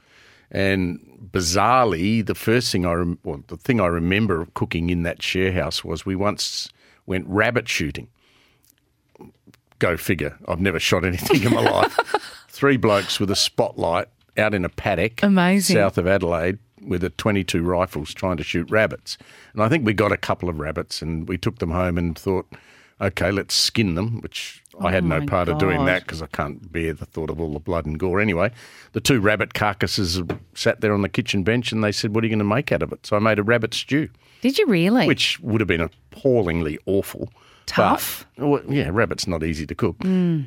And 0.52 1.00
bizarrely, 1.32 2.26
the 2.26 2.36
first 2.36 2.72
thing 2.72 2.86
I 2.86 2.94
rem- 2.94 3.20
well, 3.24 3.44
the 3.48 3.58
thing 3.58 3.80
I 3.80 3.88
remember 3.88 4.42
of 4.42 4.54
cooking 4.54 4.90
in 4.90 5.04
that 5.04 5.22
share 5.24 5.54
house 5.54 5.84
was 5.84 6.06
we 6.06 6.16
once 6.16 6.70
went 7.06 7.26
rabbit 7.28 7.70
shooting. 7.70 8.10
Go 9.80 9.98
figure. 9.98 10.38
I've 10.48 10.62
never 10.62 10.80
shot 10.80 11.06
anything 11.06 11.44
in 11.44 11.54
my 11.54 11.62
life. 11.62 11.98
Three 12.50 12.78
blokes 12.78 13.20
with 13.20 13.32
a 13.32 13.36
spotlight 13.36 14.08
out 14.38 14.54
in 14.54 14.66
a 14.66 14.70
paddock 14.70 15.22
Amazing. 15.24 15.76
south 15.76 15.98
of 15.98 16.08
Adelaide 16.08 16.60
with 16.86 17.04
a 17.04 17.10
22 17.10 17.64
rifles 17.64 18.14
trying 18.14 18.38
to 18.38 18.44
shoot 18.44 18.70
rabbits. 18.70 19.18
And 19.54 19.62
I 19.64 19.70
think 19.70 19.86
we 19.86 19.94
got 19.94 20.12
a 20.12 20.18
couple 20.18 20.50
of 20.50 20.60
rabbits 20.60 21.02
and 21.02 21.28
we 21.28 21.38
took 21.38 21.60
them 21.60 21.72
home 21.72 21.98
and 21.98 22.18
thought, 22.18 22.46
okay, 23.00 23.32
let's 23.32 23.56
skin 23.56 23.96
them, 23.96 24.22
which 24.22 24.62
I 24.80 24.92
had 24.92 25.04
Oh 25.04 25.08
no 25.08 25.26
part 25.26 25.50
of 25.50 25.60
doing 25.60 25.86
that 25.86 26.04
because 26.04 26.22
I 26.22 26.28
can't 26.28 26.72
bear 26.72 26.94
the 26.94 27.06
thought 27.06 27.30
of 27.30 27.40
all 27.40 27.54
the 27.54 27.60
blood 27.60 27.86
and 27.86 28.00
gore. 28.00 28.20
Anyway, 28.20 28.52
the 28.94 29.02
two 29.02 29.20
rabbit 29.20 29.54
carcasses 29.54 30.22
sat 30.56 30.82
there 30.82 30.94
on 30.94 31.02
the 31.04 31.10
kitchen 31.10 31.44
bench 31.44 31.72
and 31.72 31.84
they 31.84 31.92
said, 31.92 32.16
What 32.16 32.24
are 32.24 32.28
you 32.28 32.32
going 32.32 32.40
to 32.40 32.46
make 32.46 32.72
out 32.72 32.82
of 32.82 32.92
it? 32.92 33.06
So 33.06 33.16
I 33.16 33.20
made 33.20 33.40
a 33.40 33.44
rabbit 33.44 33.74
stew, 33.74 34.10
Did 34.42 34.58
you 34.58 34.66
really? 34.68 35.08
which 35.08 35.40
would 35.42 35.62
have 35.62 35.68
been 35.68 35.82
appallingly 35.82 36.80
awful. 36.86 37.30
Tough. 37.66 38.26
But, 38.38 38.48
well, 38.48 38.62
yeah, 38.68 38.90
rabbit's 38.92 39.28
not 39.28 39.44
easy 39.44 39.66
to 39.66 39.76
cook. 39.76 39.98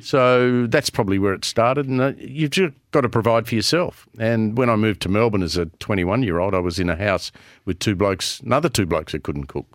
So 0.01 0.67
that's 0.67 0.89
probably 0.89 1.19
where 1.19 1.33
it 1.33 1.45
started. 1.45 1.87
And 1.87 2.01
uh, 2.01 2.13
you've 2.17 2.51
just 2.51 2.73
got 2.91 3.01
to 3.01 3.09
provide 3.09 3.47
for 3.47 3.55
yourself. 3.55 4.07
And 4.19 4.57
when 4.57 4.69
I 4.69 4.75
moved 4.75 5.01
to 5.01 5.09
Melbourne 5.09 5.43
as 5.43 5.57
a 5.57 5.65
21 5.65 6.23
year 6.23 6.39
old, 6.39 6.53
I 6.53 6.59
was 6.59 6.79
in 6.79 6.89
a 6.89 6.95
house 6.95 7.31
with 7.65 7.79
two 7.79 7.95
blokes, 7.95 8.39
another 8.41 8.69
two 8.69 8.85
blokes 8.85 9.11
that 9.13 9.23
couldn't 9.23 9.45
cook. 9.47 9.65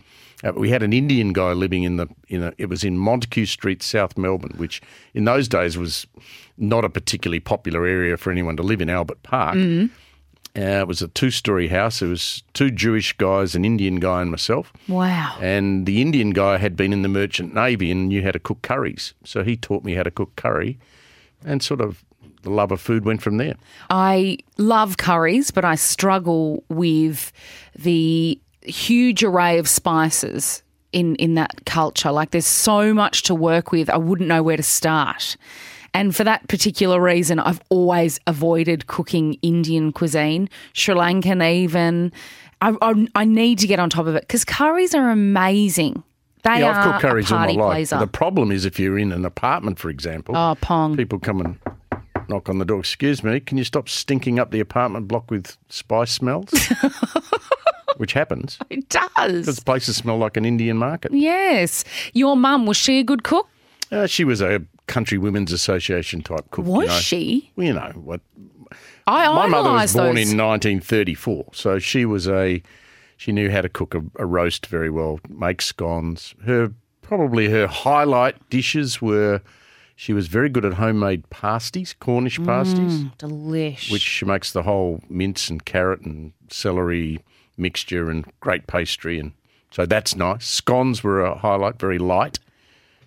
Uh, 0.45 0.53
we 0.55 0.71
had 0.71 0.83
an 0.83 0.93
Indian 0.93 1.33
guy 1.33 1.53
living 1.53 1.85
in 1.85 1.97
the, 1.99 2.09
in 2.29 2.43
a, 2.43 2.53
it 2.59 2.67
was 2.69 2.83
in 2.85 2.99
Montague 2.99 3.47
Street, 3.47 3.83
South 3.83 4.19
Melbourne, 4.19 4.55
which 4.57 4.81
in 5.15 5.25
those 5.25 5.47
days 5.49 5.79
was 5.79 6.07
not 6.59 6.85
a 6.85 6.89
particularly 6.89 7.41
popular 7.41 7.87
area 7.87 8.17
for 8.17 8.31
anyone 8.33 8.57
to 8.57 8.63
live 8.63 8.81
in, 8.81 8.91
Albert 8.91 9.23
Park. 9.23 9.57
Uh, 10.57 10.81
it 10.81 10.87
was 10.87 11.01
a 11.01 11.09
two 11.09 11.31
story 11.31 11.69
house. 11.69 12.03
It 12.03 12.09
was 12.09 12.43
two 12.53 12.71
Jewish 12.71 13.15
guys, 13.15 13.55
an 13.55 13.65
Indian 13.65 13.97
guy, 13.97 14.21
and 14.21 14.31
myself. 14.31 14.73
wow. 14.87 15.39
And 15.41 15.87
the 15.87 16.03
Indian 16.03 16.31
guy 16.31 16.59
had 16.59 16.77
been 16.77 16.93
in 16.93 17.03
the 17.03 17.09
merchant 17.09 17.55
navy 17.55 17.91
and 17.91 18.09
knew 18.09 18.23
how 18.23 18.33
to 18.33 18.39
cook 18.39 18.61
curries. 18.61 19.15
So 19.25 19.43
he 19.43 19.57
taught 19.57 19.83
me 19.83 19.95
how 19.95 20.03
to 20.03 20.11
cook 20.11 20.37
curry, 20.37 20.79
and 21.45 21.63
sort 21.63 21.81
of 21.81 22.05
the 22.43 22.51
love 22.51 22.71
of 22.71 22.81
food 22.81 23.05
went 23.05 23.23
from 23.23 23.39
there. 23.39 23.55
I 23.89 24.39
love 24.59 24.99
curries, 24.99 25.51
but 25.51 25.65
I 25.65 25.75
struggle 25.77 26.65
with 26.69 27.33
the 27.79 28.39
huge 28.61 29.25
array 29.25 29.59
of 29.59 29.69
spices 29.69 30.63
in 30.93 31.17
in 31.17 31.35
that 31.35 31.65
culture. 31.65 32.13
Like 32.13 32.31
there's 32.31 32.47
so 32.47 32.93
much 32.93 33.23
to 33.25 33.35
work 33.35 33.73
with. 33.73 33.89
I 33.89 33.97
wouldn't 33.97 34.29
know 34.29 34.43
where 34.43 34.57
to 34.57 34.63
start. 34.63 35.37
And 35.95 36.17
for 36.17 36.25
that 36.25 36.49
particular 36.49 37.01
reason, 37.01 37.39
I've 37.39 37.61
always 37.69 38.19
avoided 38.27 38.87
cooking 38.87 39.35
Indian 39.43 39.93
cuisine, 39.93 40.49
Sri 40.73 40.95
Lankan 40.95 41.47
even. 41.47 42.13
I, 42.63 42.75
I, 42.81 43.07
I 43.15 43.25
need 43.25 43.59
to 43.59 43.67
get 43.67 43.79
on 43.79 43.91
top 43.91 44.07
of 44.07 44.15
it 44.15 44.23
because 44.23 44.45
curries 44.45 44.95
are 44.95 45.11
amazing. 45.11 46.03
They 46.45 46.61
Yeah, 46.61 46.69
are 46.71 46.79
I've 46.79 46.85
cooked 47.01 47.03
curries 47.03 47.31
all 47.33 47.39
my 47.41 47.53
life. 47.53 47.91
The 47.91 48.07
problem 48.07 48.51
is 48.53 48.65
if 48.65 48.79
you're 48.81 48.99
in 48.99 49.13
an 49.13 49.25
apartment, 49.25 49.79
for 49.79 49.91
example, 49.91 50.37
oh, 50.37 50.57
pong. 50.61 50.97
people 50.97 51.19
come 51.19 51.41
and 51.41 51.59
knock 52.29 52.49
on 52.49 52.59
the 52.59 52.65
door. 52.65 52.81
Excuse 52.81 53.23
me, 53.23 53.41
can 53.41 53.59
you 53.59 53.65
stop 53.65 53.89
stinking 53.89 54.39
up 54.39 54.51
the 54.51 54.61
apartment 54.61 55.09
block 55.09 55.31
with 55.31 55.57
spice 55.69 56.11
smells? 56.13 56.49
Which 57.99 58.15
happens 58.15 58.59
It 58.71 58.89
does. 58.89 59.41
because 59.41 59.61
places 59.61 59.97
smell 59.97 60.17
like 60.17 60.37
an 60.37 60.45
Indian 60.45 60.79
market. 60.79 61.13
Yes. 61.13 61.85
Your 62.15 62.37
mum, 62.37 62.65
was 62.67 62.77
she 62.77 62.99
a 62.99 63.05
good 63.05 63.23
cook? 63.23 63.49
Uh, 63.93 64.07
she 64.07 64.25
was 64.25 64.41
a 64.41 64.63
country 64.87 65.19
women's 65.19 65.53
association 65.53 66.23
type 66.23 66.51
cook. 66.51 66.65
Was 66.67 66.85
you 66.85 66.89
know. 66.89 66.99
she? 66.99 67.53
Well, 67.57 67.67
you 67.67 67.73
know 67.75 67.93
what 67.95 68.21
I 69.07 69.27
My 69.29 69.47
mother 69.47 69.71
was 69.71 69.93
born 69.93 70.15
those. 70.17 70.33
in 70.33 70.39
1934, 70.39 71.51
so 71.53 71.79
she 71.79 72.05
was 72.05 72.27
a 72.29 72.63
she 73.17 73.33
knew 73.33 73.51
how 73.51 73.61
to 73.61 73.69
cook 73.69 73.95
a, 73.95 74.03
a 74.17 74.27
roast 74.27 74.67
very 74.67 74.91
well, 74.91 75.21
make 75.29 75.63
scones. 75.63 76.35
Her 76.45 76.73
probably 77.03 77.51
her 77.51 77.67
highlight 77.67 78.49
dishes 78.49 79.03
were 79.03 79.43
she 79.95 80.13
was 80.13 80.27
very 80.27 80.49
good 80.49 80.65
at 80.65 80.75
homemade 80.75 81.29
pasties, 81.31 81.95
Cornish 82.01 82.43
pasties, 82.43 83.05
Delish. 83.19 83.93
which 83.93 84.03
she 84.03 84.25
makes 84.25 84.53
the 84.53 84.63
whole 84.63 85.03
mince 85.09 85.51
and 85.51 85.65
carrot 85.65 86.01
and 86.01 86.33
celery 86.49 87.23
mixture 87.57 88.11
and 88.11 88.25
great 88.41 88.67
pastry, 88.67 89.19
and 89.19 89.33
so 89.71 89.85
that's 89.87 90.17
nice. 90.17 90.47
Scones 90.47 91.05
were 91.05 91.21
a 91.23 91.37
highlight, 91.37 91.79
very 91.79 91.99
light. 91.99 92.39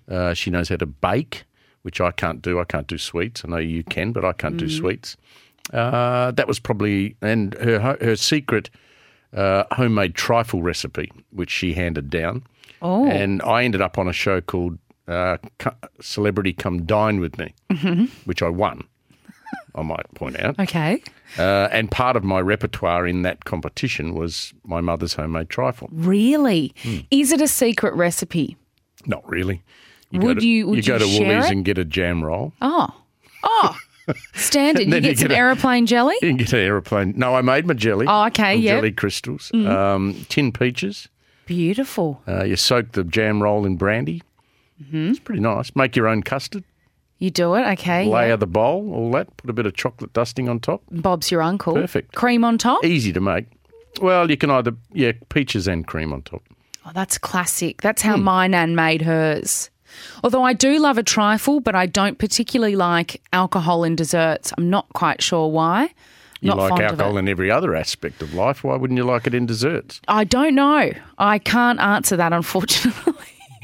Uh, 0.10 0.34
she 0.34 0.50
knows 0.52 0.70
how 0.70 0.76
to 0.78 0.86
bake, 0.86 1.44
which 1.82 2.00
I 2.02 2.12
can't 2.12 2.42
do. 2.42 2.60
I 2.60 2.64
can't 2.66 2.88
do 2.88 2.98
sweets. 2.98 3.44
I 3.46 3.50
know 3.50 3.58
you 3.58 3.84
can, 3.84 4.12
but 4.12 4.24
I 4.26 4.34
can't 4.34 4.58
do 4.58 4.70
sweets. 4.70 5.18
Uh, 5.74 6.32
that 6.32 6.48
was 6.48 6.60
probably 6.60 7.16
and 7.22 7.54
her 7.56 7.98
her 8.00 8.16
secret 8.16 8.70
uh, 9.34 9.64
homemade 9.72 10.16
trifle 10.16 10.62
recipe, 10.62 11.12
which 11.32 11.50
she 11.50 11.74
handed 11.74 12.10
down. 12.10 12.44
Oh. 12.82 13.08
And 13.08 13.42
I 13.42 13.64
ended 13.64 13.82
up 13.82 13.98
on 13.98 14.08
a 14.08 14.14
show 14.14 14.42
called 14.42 14.78
uh, 15.08 15.38
Celebrity 16.02 16.54
Come 16.54 16.86
Dine 16.86 17.20
with 17.20 17.38
Me, 17.38 17.54
which 18.26 18.42
I 18.44 18.50
won. 18.50 18.84
I 19.76 19.82
might 19.82 20.12
point 20.16 20.40
out. 20.40 20.60
okay. 20.60 21.02
Uh, 21.38 21.68
and 21.72 21.92
part 21.92 22.16
of 22.16 22.24
my 22.24 22.40
repertoire 22.40 23.06
in 23.06 23.24
that 23.24 23.46
competition 23.46 24.14
was 24.16 24.54
my 24.64 24.82
mother's 24.82 25.14
homemade 25.14 25.50
trifle. 25.50 25.90
Really? 25.92 26.74
Hmm. 26.82 27.00
Is 27.12 27.32
it 27.32 27.42
a 27.42 27.48
secret 27.48 27.94
recipe? 27.96 28.56
Not 29.06 29.28
really. 29.30 29.62
You 30.16 30.28
Would 30.28 30.36
go 30.38 30.40
to, 30.42 30.48
you- 30.48 30.68
would 30.68 30.86
go 30.86 30.94
you 30.94 31.00
to 31.00 31.08
share 31.08 31.28
Woolies 31.28 31.46
it? 31.46 31.52
and 31.52 31.66
get 31.66 31.78
a 31.78 31.86
jam 31.86 32.24
roll. 32.24 32.54
Oh. 32.62 32.88
Oh. 33.44 33.78
Standard. 34.36 34.86
You 34.86 34.92
get 35.02 35.04
you 35.04 35.16
some 35.16 35.28
get 35.30 35.36
a- 35.36 35.38
aeroplane 35.38 35.86
jelly? 35.86 36.16
You 36.22 36.30
can 36.30 36.38
get 36.38 36.54
an 36.54 36.60
aeroplane. 36.60 37.14
No, 37.18 37.36
I 37.36 37.42
made 37.42 37.66
my 37.66 37.74
jelly. 37.74 38.06
Oh, 38.08 38.26
okay, 38.28 38.56
yep. 38.56 38.78
Jelly 38.78 38.92
crystals. 38.92 39.52
Um, 39.54 40.26
tin 40.30 40.52
peaches. 40.52 41.08
Beautiful. 41.48 42.22
Uh, 42.28 42.44
you 42.44 42.56
soak 42.56 42.92
the 42.94 43.04
jam 43.04 43.42
roll 43.42 43.66
in 43.66 43.78
brandy. 43.78 44.22
Mm-hmm. 44.82 45.10
It's 45.12 45.20
pretty 45.20 45.42
nice. 45.42 45.76
Make 45.76 45.96
your 45.96 46.08
own 46.08 46.22
custard. 46.24 46.64
You 47.18 47.30
do 47.32 47.56
it, 47.56 47.66
okay. 47.74 48.06
Layer 48.06 48.30
yeah. 48.30 48.36
the 48.36 48.46
bowl, 48.48 48.94
all 48.94 49.12
that. 49.12 49.36
Put 49.38 49.50
a 49.50 49.54
bit 49.54 49.66
of 49.66 49.74
chocolate 49.74 50.12
dusting 50.14 50.50
on 50.50 50.60
top. 50.60 50.84
Bob's 50.92 51.32
your 51.32 51.42
uncle. 51.42 51.74
Perfect. 51.74 52.14
Cream 52.14 52.44
on 52.44 52.58
top? 52.58 52.84
Easy 52.84 53.14
to 53.14 53.22
make. 53.22 53.46
Well, 54.02 54.30
you 54.30 54.36
can 54.36 54.52
either, 54.52 54.74
yeah, 54.92 55.14
peaches 55.30 55.68
and 55.68 55.88
cream 55.88 56.12
on 56.12 56.24
top. 56.24 56.44
Oh, 56.86 56.92
that's 56.94 57.18
classic. 57.18 57.82
That's 57.82 58.02
how 58.02 58.18
my 58.18 58.48
nan 58.48 58.76
made 58.76 59.02
hers. 59.04 59.70
Although 60.24 60.44
I 60.44 60.54
do 60.54 60.80
love 60.80 60.98
a 60.98 61.04
trifle, 61.04 61.60
but 61.60 61.76
I 61.76 61.86
don't 61.86 62.18
particularly 62.18 62.76
like 62.76 63.22
alcohol 63.34 63.84
in 63.84 63.96
desserts. 63.96 64.54
I'm 64.58 64.70
not 64.70 64.88
quite 64.94 65.22
sure 65.22 65.50
why. 65.50 65.94
You 66.42 66.50
not 66.50 66.58
like 66.58 66.82
alcohol 66.82 67.18
in 67.18 67.28
every 67.28 67.50
other 67.50 67.76
aspect 67.76 68.22
of 68.22 68.34
life. 68.34 68.64
Why 68.64 68.76
wouldn't 68.76 68.98
you 68.98 69.04
like 69.06 69.26
it 69.26 69.34
in 69.34 69.46
desserts? 69.46 70.02
I 70.08 70.26
don't 70.26 70.54
know. 70.54 70.92
I 71.18 71.40
can't 71.40 71.80
answer 71.80 72.18
that, 72.18 72.34
unfortunately. 72.40 73.14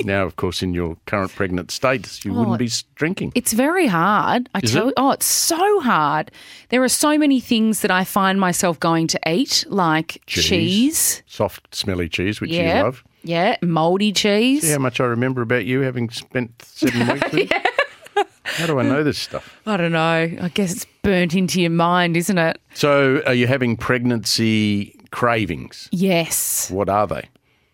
now, 0.03 0.23
of 0.25 0.35
course, 0.37 0.63
in 0.63 0.73
your 0.73 0.97
current 1.05 1.31
pregnant 1.35 1.69
state, 1.69 2.23
you 2.25 2.33
wouldn't 2.33 2.57
be 2.57 2.69
drinking. 2.95 3.33
It's 3.35 3.53
very 3.53 3.85
hard. 3.85 4.49
I 4.55 4.59
Is 4.63 4.71
tell 4.71 4.83
it? 4.83 4.85
you, 4.87 4.93
oh, 4.97 5.11
it's 5.11 5.27
so 5.27 5.79
hard. 5.81 6.31
There 6.69 6.81
are 6.81 6.89
so 6.89 7.19
many 7.19 7.39
things 7.39 7.81
that 7.81 7.91
I 7.91 8.03
find 8.03 8.39
myself 8.39 8.79
going 8.79 9.05
to 9.07 9.19
eat, 9.27 9.63
like 9.67 10.21
cheese. 10.25 11.21
Soft, 11.27 11.75
smelly 11.75 12.09
cheese, 12.09 12.41
which 12.41 12.49
Yeah. 12.51 12.77
you 12.79 12.83
love. 12.85 13.03
Yeah, 13.23 13.57
moldy 13.61 14.11
cheese. 14.11 14.63
See 14.63 14.71
how 14.71 14.79
much 14.79 14.99
I 14.99 15.05
remember 15.05 15.41
about 15.41 15.65
you 15.65 15.81
having 15.81 16.09
spent 16.09 16.61
seven 16.63 17.07
weeks 17.07 17.31
with 17.31 17.51
you? 17.51 18.25
How 18.43 18.65
do 18.65 18.79
I 18.79 18.83
know 18.83 19.03
this 19.03 19.17
stuff? 19.17 19.59
I 19.65 19.77
don't 19.77 19.91
know. 19.91 19.99
I 20.41 20.51
guess 20.53 20.71
it's 20.73 20.85
burnt 21.03 21.35
into 21.35 21.61
your 21.61 21.69
mind, 21.69 22.17
isn't 22.17 22.37
it? 22.37 22.59
So, 22.73 23.21
are 23.25 23.33
you 23.33 23.47
having 23.47 23.77
pregnancy 23.77 24.99
cravings? 25.11 25.87
Yes. 25.91 26.69
What 26.71 26.89
are 26.89 27.07
they? 27.07 27.29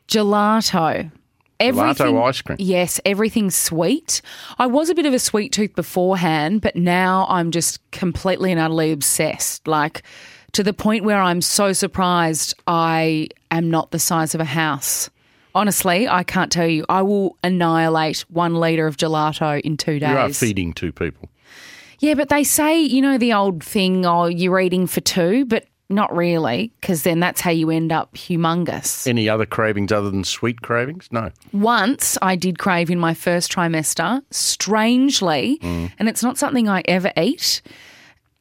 Gelato. 0.07 1.11
Gelato 1.59 2.23
ice 2.23 2.41
cream. 2.41 2.57
Yes, 2.59 2.99
everything's 3.05 3.55
sweet. 3.55 4.21
I 4.59 4.67
was 4.67 4.89
a 4.89 4.95
bit 4.95 5.05
of 5.07 5.13
a 5.13 5.19
sweet 5.19 5.51
tooth 5.51 5.75
beforehand, 5.75 6.61
but 6.61 6.75
now 6.75 7.25
I'm 7.29 7.49
just 7.51 7.79
completely 7.91 8.51
and 8.51 8.59
utterly 8.61 8.91
obsessed. 8.91 9.67
Like 9.67 10.03
to 10.51 10.63
the 10.63 10.73
point 10.73 11.03
where 11.03 11.19
I'm 11.19 11.41
so 11.41 11.73
surprised 11.73 12.53
I 12.67 13.29
am 13.49 13.71
not 13.71 13.91
the 13.91 13.99
size 13.99 14.35
of 14.35 14.41
a 14.41 14.45
house. 14.45 15.09
Honestly, 15.57 16.07
I 16.07 16.21
can't 16.21 16.51
tell 16.51 16.67
you. 16.67 16.85
I 16.87 17.01
will 17.01 17.35
annihilate 17.43 18.19
one 18.29 18.53
litre 18.53 18.85
of 18.85 18.95
gelato 18.95 19.59
in 19.61 19.75
two 19.75 19.97
days. 19.97 20.11
You 20.11 20.17
are 20.17 20.29
feeding 20.29 20.71
two 20.71 20.91
people. 20.91 21.29
Yeah, 21.97 22.13
but 22.13 22.29
they 22.29 22.43
say, 22.43 22.79
you 22.79 23.01
know, 23.01 23.17
the 23.17 23.33
old 23.33 23.63
thing, 23.63 24.05
oh, 24.05 24.25
you're 24.27 24.59
eating 24.59 24.85
for 24.85 25.01
two, 25.01 25.45
but 25.45 25.65
not 25.89 26.15
really, 26.15 26.71
because 26.79 27.01
then 27.01 27.19
that's 27.19 27.41
how 27.41 27.49
you 27.49 27.71
end 27.71 27.91
up 27.91 28.13
humongous. 28.13 29.07
Any 29.07 29.27
other 29.27 29.47
cravings 29.47 29.91
other 29.91 30.11
than 30.11 30.23
sweet 30.23 30.61
cravings? 30.61 31.07
No. 31.11 31.31
Once 31.53 32.19
I 32.21 32.35
did 32.35 32.59
crave 32.59 32.91
in 32.91 32.99
my 32.99 33.15
first 33.15 33.51
trimester, 33.51 34.21
strangely, 34.29 35.57
and 35.63 36.07
it's 36.07 36.21
not 36.21 36.37
something 36.37 36.69
I 36.69 36.83
ever 36.87 37.11
eat. 37.17 37.63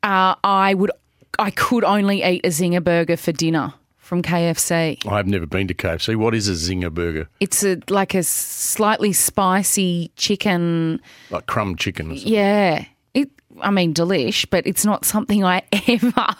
Uh, 0.02 0.34
I 0.44 0.74
would, 0.74 0.90
I 1.38 1.50
could 1.50 1.82
only 1.82 2.22
eat 2.22 2.44
a 2.44 2.50
zinger 2.50 2.84
burger 2.84 3.16
for 3.16 3.32
dinner 3.32 3.72
from 4.06 4.22
KFC. 4.22 5.04
I've 5.10 5.26
never 5.26 5.46
been 5.46 5.66
to 5.68 5.74
KFC. 5.74 6.16
What 6.16 6.34
is 6.34 6.48
a 6.48 6.52
zinger 6.52 6.92
burger? 6.92 7.28
It's 7.40 7.64
a 7.64 7.78
like 7.90 8.14
a 8.14 8.22
slightly 8.22 9.12
spicy 9.12 10.12
chicken. 10.16 11.00
Like 11.30 11.46
crumb 11.46 11.76
chicken 11.76 12.12
or 12.12 12.16
something? 12.16 12.32
Yeah, 12.32 12.84
it. 13.14 13.28
I 13.60 13.70
mean, 13.70 13.92
delish, 13.92 14.46
but 14.48 14.66
it's 14.66 14.84
not 14.84 15.04
something 15.04 15.44
I 15.44 15.62
ever. 15.88 16.34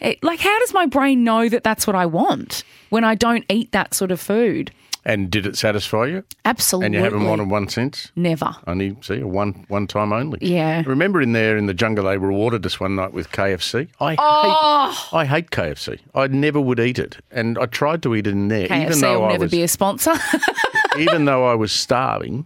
It, 0.00 0.22
like, 0.22 0.40
how 0.40 0.58
does 0.60 0.72
my 0.72 0.86
brain 0.86 1.24
know 1.24 1.48
that 1.48 1.64
that's 1.64 1.86
what 1.86 1.96
I 1.96 2.06
want 2.06 2.64
when 2.90 3.04
I 3.04 3.14
don't 3.14 3.44
eat 3.48 3.72
that 3.72 3.94
sort 3.94 4.10
of 4.10 4.20
food? 4.20 4.70
And 5.08 5.30
did 5.30 5.46
it 5.46 5.56
satisfy 5.56 6.06
you? 6.06 6.24
Absolutely. 6.44 6.86
And 6.86 6.94
you 6.96 7.00
haven't 7.00 7.24
wanted 7.26 7.48
one 7.48 7.68
since? 7.68 8.10
Never. 8.16 8.56
Only, 8.66 8.96
see, 9.02 9.22
one 9.22 9.64
one 9.68 9.86
time 9.86 10.12
only. 10.12 10.40
Yeah. 10.42 10.82
Remember 10.84 11.22
in 11.22 11.30
there 11.32 11.56
in 11.56 11.66
the 11.66 11.74
jungle, 11.74 12.06
they 12.06 12.18
rewarded 12.18 12.66
us 12.66 12.80
one 12.80 12.96
night 12.96 13.12
with 13.12 13.30
KFC. 13.30 13.86
I 14.00 14.16
Oh. 14.18 14.90
hate, 14.90 15.16
I 15.16 15.24
hate 15.24 15.50
KFC. 15.52 16.00
I 16.12 16.26
never 16.26 16.60
would 16.60 16.80
eat 16.80 16.98
it, 16.98 17.18
and 17.30 17.56
I 17.56 17.66
tried 17.66 18.02
to 18.02 18.16
eat 18.16 18.26
it 18.26 18.30
in 18.30 18.48
there, 18.48 18.64
even 18.64 18.98
though 19.00 19.20
will 19.20 19.26
I 19.26 19.32
never 19.32 19.44
was, 19.44 19.52
be 19.52 19.62
a 19.62 19.68
sponsor. 19.68 20.14
even 20.98 21.24
though 21.24 21.44
I 21.46 21.54
was 21.54 21.70
starving. 21.70 22.44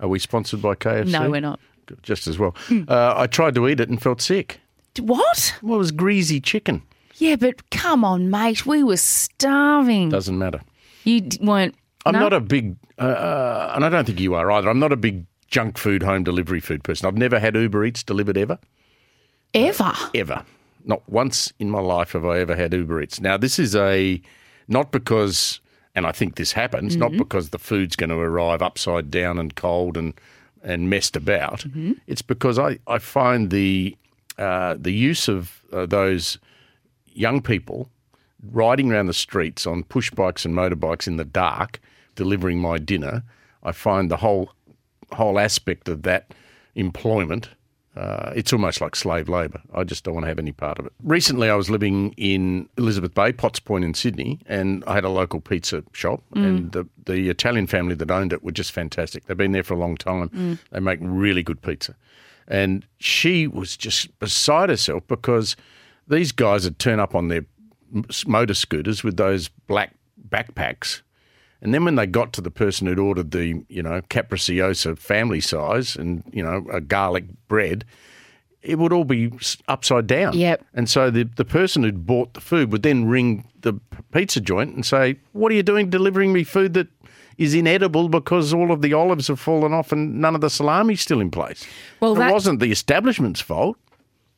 Are 0.00 0.08
we 0.08 0.18
sponsored 0.18 0.62
by 0.62 0.74
KFC? 0.74 1.10
No, 1.10 1.30
we're 1.30 1.42
not. 1.42 1.60
Just 2.02 2.26
as 2.28 2.38
well. 2.38 2.56
Uh, 2.88 3.12
I 3.14 3.26
tried 3.26 3.54
to 3.56 3.68
eat 3.68 3.78
it 3.78 3.90
and 3.90 4.00
felt 4.00 4.22
sick. 4.22 4.58
What? 4.98 5.54
Well, 5.60 5.74
it 5.74 5.78
was 5.78 5.92
greasy 5.92 6.40
chicken. 6.40 6.82
Yeah, 7.16 7.36
but 7.36 7.68
come 7.70 8.04
on, 8.04 8.30
mate. 8.30 8.64
We 8.64 8.82
were 8.82 8.96
starving. 8.96 10.08
Doesn't 10.08 10.38
matter. 10.38 10.62
You 11.04 11.28
weren't. 11.40 11.74
I'm 12.04 12.14
no? 12.14 12.20
not 12.20 12.32
a 12.32 12.40
big, 12.40 12.76
uh, 12.98 13.02
uh, 13.02 13.72
and 13.74 13.84
I 13.84 13.88
don't 13.88 14.04
think 14.04 14.20
you 14.20 14.34
are 14.34 14.50
either. 14.50 14.68
I'm 14.68 14.78
not 14.78 14.92
a 14.92 14.96
big 14.96 15.24
junk 15.48 15.78
food 15.78 16.02
home 16.02 16.24
delivery 16.24 16.60
food 16.60 16.82
person. 16.82 17.06
I've 17.06 17.16
never 17.16 17.38
had 17.38 17.54
Uber 17.54 17.84
Eats 17.84 18.02
delivered 18.02 18.36
ever. 18.36 18.58
ever. 19.54 19.92
ever. 20.14 20.44
Not 20.84 21.08
once 21.08 21.52
in 21.60 21.70
my 21.70 21.78
life 21.80 22.12
have 22.12 22.24
I 22.24 22.40
ever 22.40 22.56
had 22.56 22.72
Uber 22.72 23.02
Eats. 23.02 23.20
Now, 23.20 23.36
this 23.36 23.58
is 23.58 23.76
a 23.76 24.20
not 24.66 24.90
because, 24.90 25.60
and 25.94 26.06
I 26.06 26.12
think 26.12 26.36
this 26.36 26.52
happens, 26.52 26.96
not 26.96 27.12
because 27.16 27.50
the 27.50 27.58
food's 27.58 27.94
going 27.94 28.10
to 28.10 28.16
arrive 28.16 28.62
upside 28.62 29.10
down 29.10 29.38
and 29.38 29.54
cold 29.54 29.96
and 29.96 30.14
and 30.64 30.88
messed 30.88 31.16
about. 31.16 31.64
It's 32.06 32.22
because 32.22 32.58
I 32.58 32.78
I 32.86 32.98
find 32.98 33.50
the 33.50 33.96
uh, 34.38 34.76
the 34.78 34.92
use 34.92 35.28
of 35.28 35.62
uh, 35.72 35.86
those 35.86 36.38
young 37.14 37.42
people 37.42 37.88
riding 38.50 38.90
around 38.90 39.06
the 39.06 39.14
streets 39.14 39.66
on 39.66 39.84
push 39.84 40.10
bikes 40.10 40.44
and 40.44 40.54
motorbikes 40.54 41.06
in 41.06 41.16
the 41.16 41.24
dark, 41.24 41.80
delivering 42.14 42.58
my 42.58 42.78
dinner. 42.78 43.22
I 43.62 43.72
find 43.72 44.10
the 44.10 44.16
whole 44.16 44.50
whole 45.12 45.38
aspect 45.38 45.88
of 45.88 46.02
that 46.02 46.32
employment. 46.74 47.50
Uh, 47.94 48.32
it's 48.34 48.54
almost 48.54 48.80
like 48.80 48.96
slave 48.96 49.28
labour. 49.28 49.60
I 49.74 49.84
just 49.84 50.02
don't 50.02 50.14
want 50.14 50.24
to 50.24 50.28
have 50.28 50.38
any 50.38 50.52
part 50.52 50.78
of 50.78 50.86
it. 50.86 50.92
Recently, 51.02 51.50
I 51.50 51.54
was 51.54 51.68
living 51.68 52.14
in 52.16 52.66
Elizabeth 52.78 53.12
Bay, 53.12 53.32
Potts 53.32 53.60
Point 53.60 53.84
in 53.84 53.92
Sydney, 53.92 54.40
and 54.46 54.82
I 54.86 54.94
had 54.94 55.04
a 55.04 55.10
local 55.10 55.40
pizza 55.40 55.84
shop. 55.92 56.22
And 56.34 56.72
the, 56.72 56.88
the 57.04 57.28
Italian 57.28 57.66
family 57.66 57.94
that 57.96 58.10
owned 58.10 58.32
it 58.32 58.42
were 58.42 58.50
just 58.50 58.72
fantastic. 58.72 59.26
They've 59.26 59.36
been 59.36 59.52
there 59.52 59.62
for 59.62 59.74
a 59.74 59.78
long 59.78 59.98
time. 59.98 60.58
They 60.70 60.80
make 60.80 61.00
really 61.02 61.42
good 61.42 61.60
pizza. 61.60 61.94
And 62.48 62.86
she 62.96 63.46
was 63.46 63.76
just 63.76 64.18
beside 64.18 64.70
herself 64.70 65.06
because 65.06 65.54
these 66.08 66.32
guys 66.32 66.64
had 66.64 66.78
turned 66.78 67.00
up 67.00 67.14
on 67.14 67.28
their 67.28 67.44
motor 68.26 68.54
scooters 68.54 69.02
with 69.04 69.16
those 69.16 69.48
black 69.66 69.94
backpacks. 70.28 71.02
And 71.60 71.72
then 71.72 71.84
when 71.84 71.94
they 71.94 72.06
got 72.06 72.32
to 72.34 72.40
the 72.40 72.50
person 72.50 72.86
who'd 72.86 72.98
ordered 72.98 73.30
the, 73.30 73.62
you 73.68 73.82
know, 73.82 74.00
capricciosa 74.10 74.98
family 74.98 75.40
size 75.40 75.94
and, 75.94 76.24
you 76.32 76.42
know, 76.42 76.66
a 76.72 76.80
garlic 76.80 77.24
bread, 77.46 77.84
it 78.62 78.78
would 78.78 78.92
all 78.92 79.04
be 79.04 79.30
upside 79.68 80.06
down. 80.06 80.36
Yep. 80.36 80.64
And 80.74 80.90
so 80.90 81.10
the, 81.10 81.24
the 81.36 81.44
person 81.44 81.82
who'd 81.82 82.04
bought 82.06 82.34
the 82.34 82.40
food 82.40 82.72
would 82.72 82.82
then 82.82 83.06
ring 83.06 83.46
the 83.60 83.74
pizza 84.12 84.40
joint 84.40 84.74
and 84.74 84.84
say, 84.84 85.16
What 85.32 85.52
are 85.52 85.54
you 85.54 85.62
doing 85.62 85.90
delivering 85.90 86.32
me 86.32 86.42
food 86.44 86.74
that 86.74 86.88
is 87.38 87.54
inedible 87.54 88.08
because 88.08 88.52
all 88.52 88.72
of 88.72 88.82
the 88.82 88.92
olives 88.92 89.28
have 89.28 89.40
fallen 89.40 89.72
off 89.72 89.92
and 89.92 90.20
none 90.20 90.34
of 90.34 90.40
the 90.40 90.50
salami's 90.50 91.00
still 91.00 91.20
in 91.20 91.30
place? 91.30 91.64
Well, 92.00 92.14
it 92.14 92.18
that- 92.18 92.32
wasn't 92.32 92.60
the 92.60 92.72
establishment's 92.72 93.40
fault. 93.40 93.76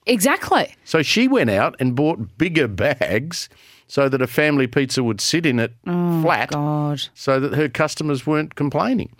Exactly. 0.07 0.75
So 0.85 1.03
she 1.03 1.29
went 1.29 1.51
out 1.51 1.77
and 1.79 1.95
bought 1.95 2.37
bigger 2.37 2.69
bags 2.69 3.49
so 3.87 4.09
that 4.09 4.21
a 4.21 4.27
family 4.27 4.67
pizza 4.67 5.03
would 5.03 5.21
sit 5.21 5.47
in 5.47 5.59
it 5.59 5.73
oh, 5.87 6.23
flat 6.23 6.51
God. 6.51 7.03
so 7.15 7.41
that 7.41 7.55
her 7.55 7.69
customers 7.69 8.27
weren't 8.27 8.55
complaining. 8.55 9.15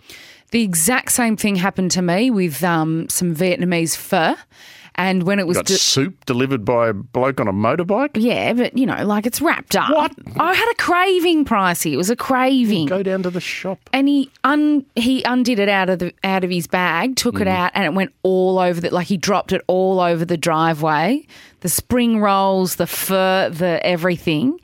The 0.51 0.61
exact 0.63 1.11
same 1.11 1.35
thing 1.37 1.55
happened 1.57 1.91
to 1.91 2.01
me 2.01 2.29
with 2.31 2.63
um, 2.63 3.09
some 3.09 3.35
Vietnamese 3.35 3.95
pho. 3.97 4.35
And 4.97 5.23
when 5.23 5.39
it 5.39 5.47
was. 5.47 5.57
Got 5.57 5.65
de- 5.65 5.73
soup 5.77 6.23
delivered 6.25 6.63
by 6.63 6.87
a 6.87 6.93
bloke 6.93 7.41
on 7.41 7.49
a 7.49 7.51
motorbike. 7.51 8.11
yeah, 8.13 8.53
but 8.53 8.77
you 8.77 8.85
know, 8.85 9.03
like 9.05 9.25
it's 9.25 9.41
wrapped 9.41 9.75
up. 9.75 9.89
What? 9.91 10.13
I 10.39 10.53
had 10.53 10.71
a 10.71 10.75
craving, 10.75 11.43
Pricey. 11.43 11.91
It 11.91 11.97
was 11.97 12.09
a 12.09 12.15
craving. 12.15 12.85
Go 12.85 13.03
down 13.03 13.21
to 13.23 13.29
the 13.29 13.41
shop. 13.41 13.77
and 13.91 14.07
he 14.07 14.31
un 14.45 14.85
he 14.95 15.21
undid 15.23 15.59
it 15.59 15.67
out 15.67 15.89
of 15.89 15.99
the 15.99 16.13
out 16.23 16.45
of 16.45 16.49
his 16.49 16.67
bag, 16.67 17.17
took 17.17 17.35
Mm. 17.35 17.41
it 17.41 17.47
out, 17.49 17.71
and 17.75 17.83
it 17.83 17.93
went 17.93 18.13
all 18.23 18.57
over 18.57 18.79
the 18.79 18.89
like 18.89 19.07
he 19.07 19.17
dropped 19.17 19.51
it 19.51 19.61
all 19.67 19.99
over 19.99 20.23
the 20.23 20.37
driveway. 20.37 21.27
The 21.59 21.67
spring 21.69 22.21
rolls, 22.21 22.75
the 22.75 22.87
pho, 22.87 23.49
the 23.49 23.85
everything. 23.85 24.61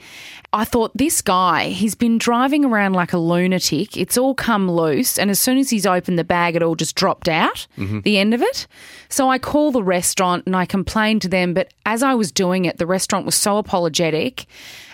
I 0.53 0.65
thought 0.65 0.91
this 0.95 1.21
guy, 1.21 1.69
he's 1.69 1.95
been 1.95 2.17
driving 2.17 2.65
around 2.65 2.93
like 2.93 3.13
a 3.13 3.17
lunatic. 3.17 3.95
It's 3.95 4.17
all 4.17 4.35
come 4.35 4.69
loose, 4.69 5.17
and 5.17 5.31
as 5.31 5.39
soon 5.39 5.57
as 5.57 5.69
he's 5.69 5.85
opened 5.85 6.19
the 6.19 6.25
bag, 6.25 6.57
it 6.57 6.63
all 6.63 6.75
just 6.75 6.95
dropped 6.95 7.29
out. 7.29 7.67
Mm-hmm. 7.77 8.01
The 8.01 8.17
end 8.17 8.33
of 8.33 8.41
it. 8.41 8.67
So 9.07 9.29
I 9.29 9.39
call 9.39 9.71
the 9.71 9.83
restaurant 9.83 10.45
and 10.45 10.55
I 10.55 10.65
complained 10.65 11.21
to 11.21 11.29
them, 11.29 11.53
but 11.53 11.73
as 11.85 12.03
I 12.03 12.15
was 12.15 12.31
doing 12.33 12.65
it, 12.65 12.77
the 12.77 12.85
restaurant 12.85 13.25
was 13.25 13.35
so 13.35 13.57
apologetic 13.57 14.45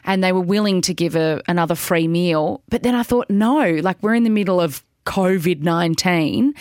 and 0.03 0.23
they 0.23 0.31
were 0.31 0.41
willing 0.41 0.81
to 0.81 0.93
give 0.93 1.15
a, 1.15 1.41
another 1.47 1.75
free 1.75 2.07
meal. 2.07 2.61
But 2.69 2.83
then 2.83 2.95
I 2.95 3.03
thought, 3.03 3.29
no, 3.29 3.75
like 3.81 4.01
we're 4.01 4.15
in 4.15 4.23
the 4.23 4.29
middle 4.29 4.61
of 4.61 4.83
COVID 5.05 5.61
19. 5.61 6.53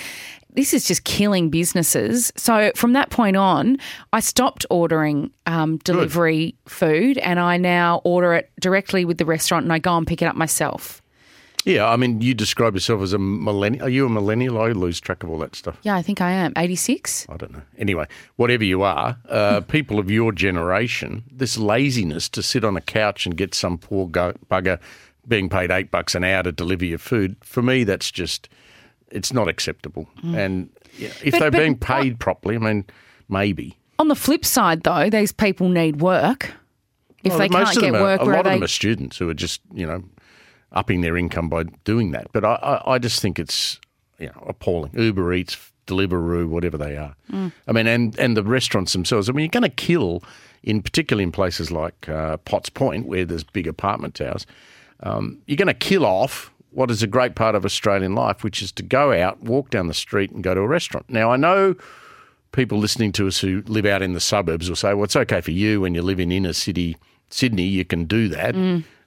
This 0.56 0.72
is 0.72 0.84
just 0.86 1.04
killing 1.04 1.50
businesses. 1.50 2.32
So 2.36 2.72
from 2.74 2.94
that 2.94 3.10
point 3.10 3.36
on, 3.36 3.76
I 4.12 4.20
stopped 4.20 4.64
ordering 4.70 5.30
um, 5.44 5.76
delivery 5.78 6.56
food 6.66 7.18
and 7.18 7.38
I 7.38 7.58
now 7.58 8.00
order 8.04 8.32
it 8.32 8.50
directly 8.58 9.04
with 9.04 9.18
the 9.18 9.26
restaurant 9.26 9.64
and 9.64 9.72
I 9.72 9.78
go 9.78 9.96
and 9.96 10.06
pick 10.06 10.22
it 10.22 10.24
up 10.24 10.34
myself. 10.34 11.02
Yeah, 11.66 11.86
I 11.90 11.96
mean, 11.96 12.20
you 12.20 12.32
describe 12.32 12.74
yourself 12.74 13.02
as 13.02 13.12
a 13.12 13.18
millennial. 13.18 13.84
Are 13.86 13.88
you 13.88 14.06
a 14.06 14.08
millennial? 14.08 14.58
I 14.60 14.68
lose 14.68 15.00
track 15.00 15.24
of 15.24 15.30
all 15.30 15.38
that 15.40 15.56
stuff. 15.56 15.76
Yeah, 15.82 15.96
I 15.96 16.00
think 16.00 16.20
I 16.20 16.30
am. 16.30 16.52
86? 16.56 17.26
I 17.28 17.36
don't 17.36 17.52
know. 17.52 17.62
Anyway, 17.76 18.06
whatever 18.36 18.64
you 18.64 18.82
are, 18.82 19.18
uh, 19.28 19.60
people 19.68 19.98
of 19.98 20.08
your 20.10 20.30
generation, 20.32 21.24
this 21.30 21.58
laziness 21.58 22.28
to 22.30 22.42
sit 22.42 22.64
on 22.64 22.76
a 22.76 22.80
couch 22.80 23.26
and 23.26 23.36
get 23.36 23.52
some 23.52 23.78
poor 23.78 24.06
go- 24.06 24.34
bugger 24.48 24.78
being 25.26 25.48
paid 25.48 25.72
eight 25.72 25.90
bucks 25.90 26.14
an 26.14 26.22
hour 26.24 26.44
to 26.44 26.52
deliver 26.52 26.84
your 26.84 26.98
food, 26.98 27.36
for 27.42 27.62
me, 27.62 27.82
that's 27.82 28.12
just, 28.12 28.48
it's 29.16 29.32
not 29.32 29.48
acceptable. 29.48 30.08
And 30.22 30.68
yeah, 30.98 31.08
if 31.24 31.32
But- 31.32 31.40
they're 31.40 31.50
but 31.50 31.58
being 31.58 31.72
what- 31.72 31.80
paid 31.80 32.20
properly, 32.20 32.56
I 32.56 32.58
mean, 32.58 32.84
maybe. 33.28 33.76
On 33.98 34.08
the 34.08 34.14
flip 34.14 34.44
side, 34.44 34.82
though, 34.82 35.08
these 35.10 35.32
people 35.32 35.68
need 35.68 36.00
work. 36.00 36.52
If 37.24 37.30
Well, 37.30 37.38
they 37.38 37.48
can't 37.48 37.80
get 37.80 37.94
are, 37.94 38.02
work, 38.02 38.20
a 38.20 38.24
lot 38.24 38.38
of 38.40 38.44
they? 38.44 38.50
them 38.52 38.62
are 38.62 38.68
students 38.68 39.16
who 39.18 39.28
are 39.28 39.34
just, 39.34 39.60
you 39.74 39.86
know, 39.86 40.04
upping 40.72 41.00
their 41.00 41.16
income 41.16 41.48
by 41.48 41.64
doing 41.84 42.12
that. 42.12 42.26
But 42.32 42.44
I, 42.44 42.54
I, 42.54 42.94
I 42.94 42.98
just 42.98 43.20
think 43.22 43.38
it's, 43.38 43.80
you 44.18 44.26
know, 44.26 44.44
appalling. 44.46 44.92
Uber 44.94 45.32
Eats, 45.32 45.56
Deliveroo, 45.86 46.46
whatever 46.48 46.76
they 46.76 46.96
are. 46.96 47.16
Mm. 47.32 47.52
I 47.66 47.72
mean, 47.72 47.86
and, 47.86 48.18
and 48.18 48.36
the 48.36 48.42
restaurants 48.44 48.92
themselves. 48.92 49.28
I 49.28 49.32
mean, 49.32 49.44
you're 49.44 49.60
going 49.60 49.62
to 49.62 49.68
kill, 49.86 50.22
in 50.62 50.82
particularly 50.82 51.24
in 51.24 51.32
places 51.32 51.70
like 51.70 52.08
uh, 52.08 52.36
Potts 52.38 52.68
Point, 52.68 53.06
where 53.06 53.24
there's 53.24 53.44
big 53.44 53.66
apartment 53.66 54.14
towers, 54.14 54.46
um, 55.00 55.38
you're 55.46 55.56
going 55.56 55.66
to 55.68 55.74
kill 55.74 56.04
off 56.04 56.52
what 56.76 56.90
is 56.90 57.02
a 57.02 57.06
great 57.06 57.34
part 57.34 57.54
of 57.54 57.64
Australian 57.64 58.14
life, 58.14 58.44
which 58.44 58.60
is 58.62 58.70
to 58.72 58.82
go 58.82 59.12
out, 59.12 59.42
walk 59.42 59.70
down 59.70 59.86
the 59.86 59.94
street, 59.94 60.30
and 60.30 60.44
go 60.44 60.54
to 60.54 60.60
a 60.60 60.68
restaurant. 60.68 61.08
Now, 61.08 61.32
I 61.32 61.36
know 61.36 61.74
people 62.52 62.78
listening 62.78 63.12
to 63.12 63.26
us 63.26 63.38
who 63.38 63.62
live 63.66 63.86
out 63.86 64.02
in 64.02 64.12
the 64.12 64.20
suburbs 64.20 64.68
will 64.68 64.76
say, 64.76 64.94
well, 64.94 65.04
it's 65.04 65.16
okay 65.16 65.40
for 65.40 65.52
you 65.52 65.80
when 65.80 65.94
you 65.94 66.02
live 66.02 66.20
in 66.20 66.30
inner 66.30 66.52
city 66.52 66.96
Sydney, 67.30 67.64
you 67.64 67.84
can 67.84 68.04
do 68.04 68.28
that. 68.28 68.54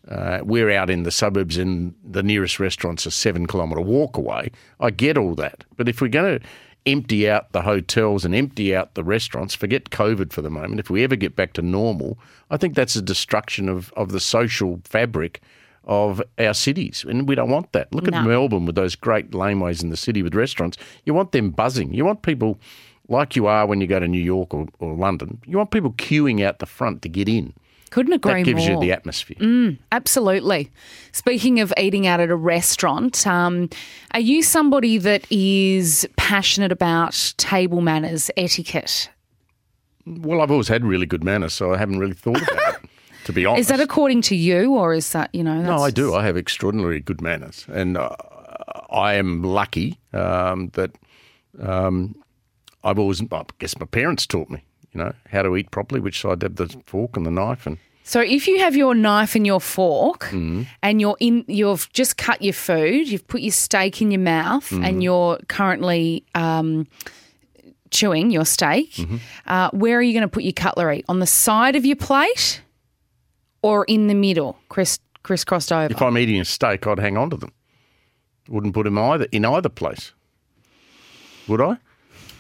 Uh, 0.08 0.40
we're 0.44 0.72
out 0.72 0.90
in 0.90 1.04
the 1.04 1.12
suburbs 1.12 1.58
and 1.58 1.94
the 2.04 2.24
nearest 2.24 2.60
restaurant's 2.60 3.06
a 3.06 3.12
seven 3.12 3.46
kilometre 3.46 3.82
walk 3.82 4.18
away. 4.18 4.52
I 4.80 4.90
get 4.90 5.18
all 5.18 5.36
that. 5.36 5.64
But 5.78 5.88
if 5.88 6.02
we're 6.02 6.10
going 6.10 6.40
to 6.40 6.46
empty 6.86 7.30
out 7.30 7.52
the 7.52 7.62
hotels 7.62 8.26
and 8.26 8.34
empty 8.34 8.76
out 8.76 8.96
the 8.96 9.04
restaurants, 9.04 9.56
forget 9.56 9.90
COVID 9.90 10.34
for 10.34 10.42
the 10.42 10.50
moment, 10.50 10.80
if 10.80 10.90
we 10.90 11.04
ever 11.04 11.16
get 11.16 11.36
back 11.36 11.54
to 11.54 11.62
normal, 11.62 12.18
I 12.50 12.58
think 12.58 12.76
that's 12.76 12.96
a 12.96 13.02
destruction 13.02 13.70
of, 13.70 13.94
of 13.96 14.12
the 14.12 14.20
social 14.20 14.82
fabric 14.84 15.42
of 15.90 16.22
our 16.38 16.54
cities. 16.54 17.04
And 17.10 17.28
we 17.28 17.34
don't 17.36 17.50
want 17.50 17.74
that. 17.74 17.94
Look 17.94 18.10
No. 18.10 18.20
at 18.20 18.24
Melbourne 18.26 18.66
with 18.66 18.76
those 18.76 18.96
great 18.96 19.32
laneways 19.32 19.84
in 19.84 19.90
the 19.90 19.98
city 19.98 20.22
with 20.24 20.36
restaurants. 20.36 20.78
You 21.04 21.14
want 21.16 21.32
them 21.34 21.50
buzzing. 21.50 21.94
You 21.94 22.06
want 22.06 22.22
people 22.22 22.60
like 23.10 23.36
you 23.36 23.48
are 23.48 23.66
when 23.66 23.82
you 23.82 23.88
go 23.88 24.00
to 24.00 24.08
New 24.08 24.22
York 24.22 24.54
or, 24.54 24.68
or 24.80 24.94
London. 24.94 25.40
You 25.48 25.58
want 25.58 25.72
people 25.72 25.92
queuing 25.94 26.44
out 26.46 26.60
the 26.60 26.68
front 26.68 27.02
to 27.02 27.10
get 27.10 27.28
in. 27.28 27.54
Couldn't 27.90 28.14
agree 28.14 28.32
more. 28.34 28.40
That 28.42 28.46
gives 28.46 28.68
more. 28.68 28.76
you 28.76 28.80
the 28.82 28.92
atmosphere. 28.92 29.78
Absolutely. 29.92 30.70
Speaking 31.12 31.60
of 31.60 31.74
eating 31.76 32.06
out 32.06 32.20
at 32.20 32.30
a 32.30 32.36
restaurant, 32.36 33.26
um, 33.26 33.68
are 34.12 34.20
you 34.20 34.44
somebody 34.44 35.00
that 35.00 35.26
is 35.32 36.08
passionate 36.18 36.72
about 36.72 37.34
table 37.38 37.82
manners, 37.82 38.30
etiquette? 38.38 39.10
Well, 40.06 40.42
I've 40.42 40.52
always 40.52 40.68
had 40.68 40.86
really 40.86 41.08
good 41.08 41.24
manners, 41.24 41.54
so 41.54 41.74
I 41.74 41.78
haven't 41.78 41.98
really 41.98 42.14
thought 42.14 42.42
about 42.42 42.69
it, 42.69 42.69
to 43.30 43.34
be 43.34 43.46
honest. 43.46 43.62
Is 43.62 43.68
that 43.68 43.80
according 43.80 44.22
to 44.24 44.36
you, 44.36 44.74
or 44.76 44.94
is 44.96 45.12
that 45.12 45.30
you 45.34 45.44
know? 45.44 45.62
no, 45.62 45.78
I 45.84 45.92
do. 45.92 46.16
I 46.16 46.26
have 46.26 46.36
extraordinarily 46.38 47.00
good 47.00 47.22
manners, 47.22 47.66
and 47.72 47.96
uh, 47.98 48.10
I 48.90 49.14
am 49.14 49.44
lucky 49.44 50.00
um, 50.14 50.70
that 50.74 50.92
um, 51.62 52.16
I've 52.84 52.98
always. 53.00 53.22
I 53.32 53.44
guess 53.60 53.80
my 53.80 53.86
parents 53.86 54.26
taught 54.28 54.50
me, 54.50 54.64
you 54.94 55.00
know, 55.04 55.14
how 55.32 55.44
to 55.44 55.56
eat 55.58 55.70
properly, 55.72 56.02
which 56.02 56.20
side 56.22 56.40
to 56.40 56.46
have 56.46 56.56
the 56.56 56.68
fork 56.86 57.18
and 57.18 57.26
the 57.26 57.32
knife, 57.32 57.68
and 57.68 57.78
So 58.04 58.20
if 58.22 58.48
you 58.48 58.58
have 58.60 58.76
your 58.76 58.96
knife 58.96 59.36
and 59.38 59.46
your 59.46 59.62
fork, 59.62 60.22
Mm-hmm. 60.32 60.64
and 60.82 61.00
you're 61.02 61.18
in, 61.20 61.46
you've 61.48 61.88
just 61.94 62.18
cut 62.18 62.42
your 62.42 62.54
food, 62.54 63.08
you've 63.08 63.28
put 63.28 63.42
your 63.42 63.52
steak 63.54 64.02
in 64.02 64.10
your 64.12 64.22
mouth, 64.22 64.70
Mm-hmm. 64.72 64.84
and 64.86 65.04
you're 65.04 65.38
currently 65.48 66.24
um, 66.34 66.88
chewing 67.92 68.32
your 68.32 68.46
steak. 68.46 68.94
Mm-hmm. 68.94 69.18
Uh, 69.46 69.70
where 69.72 69.98
are 69.98 70.02
you 70.02 70.14
going 70.14 70.28
to 70.30 70.34
put 70.38 70.44
your 70.44 70.54
cutlery? 70.54 71.04
On 71.08 71.20
the 71.20 71.28
side 71.28 71.76
of 71.76 71.86
your 71.86 71.96
plate, 71.96 72.62
or 73.62 73.86
in 73.86 74.08
the 74.08 74.16
middle, 74.16 74.58
criss 74.70 75.00
crisscrossed 75.24 75.72
over? 75.72 75.92
if 75.94 76.02
I'm 76.02 76.18
eating 76.18 76.40
a 76.40 76.46
steak, 76.46 76.88
I'd 76.88 77.00
hang 77.00 77.18
on 77.18 77.30
to 77.32 77.38
them. 77.38 77.52
Wouldn't 78.48 78.74
put 78.74 78.86
them 78.86 78.98
either 78.98 79.28
in 79.32 79.46
either 79.46 79.70
place. 79.70 80.14
Would 81.48 81.62
I? 81.62 81.78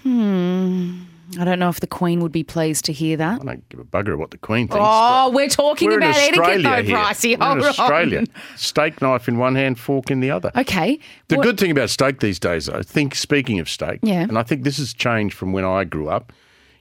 Hmm. 0.03 1.01
I 1.39 1.45
don't 1.45 1.60
know 1.60 1.69
if 1.69 1.79
the 1.79 1.86
Queen 1.88 2.21
would 2.21 2.32
be 2.32 2.43
pleased 2.43 2.86
to 2.86 2.93
hear 2.93 3.15
that. 3.17 3.41
I 3.41 3.45
don't 3.45 3.69
give 3.69 3.79
a 3.79 3.84
bugger 3.84 4.17
what 4.17 4.32
the 4.32 4.39
Queen 4.39 4.67
thinks. 4.67 4.82
Oh, 4.84 5.29
we're 5.32 5.47
talking 5.47 5.89
We're 5.89 5.97
about 5.97 6.15
etiquette 6.15 6.63
though, 6.63 6.82
here. 6.82 6.97
Pricey. 6.97 7.38
We're 7.39 7.45
Hold 7.45 7.58
in 7.60 7.63
on. 7.65 7.69
Australia. 7.69 8.23
Steak 8.55 8.99
knife 8.99 9.27
in 9.27 9.38
one 9.38 9.53
hand, 9.53 9.77
fork 9.77 10.10
in 10.10 10.21
the 10.21 10.32
other. 10.32 10.51
Okay. 10.55 10.97
The 11.27 11.36
What- 11.36 11.43
good 11.43 11.60
thing 11.60 11.69
about 11.69 11.91
steak 11.91 12.19
these 12.19 12.39
days, 12.39 12.67
I 12.67 12.82
think, 12.82 13.13
speaking 13.13 13.60
of 13.60 13.69
steak, 13.69 13.99
Yeah. 14.01 14.21
and 14.23 14.39
I 14.39 14.43
think 14.43 14.63
this 14.63 14.77
has 14.77 14.91
changed 14.91 15.36
from 15.36 15.51
when 15.53 15.65
I 15.65 15.84
grew 15.84 16.10
up, 16.10 16.34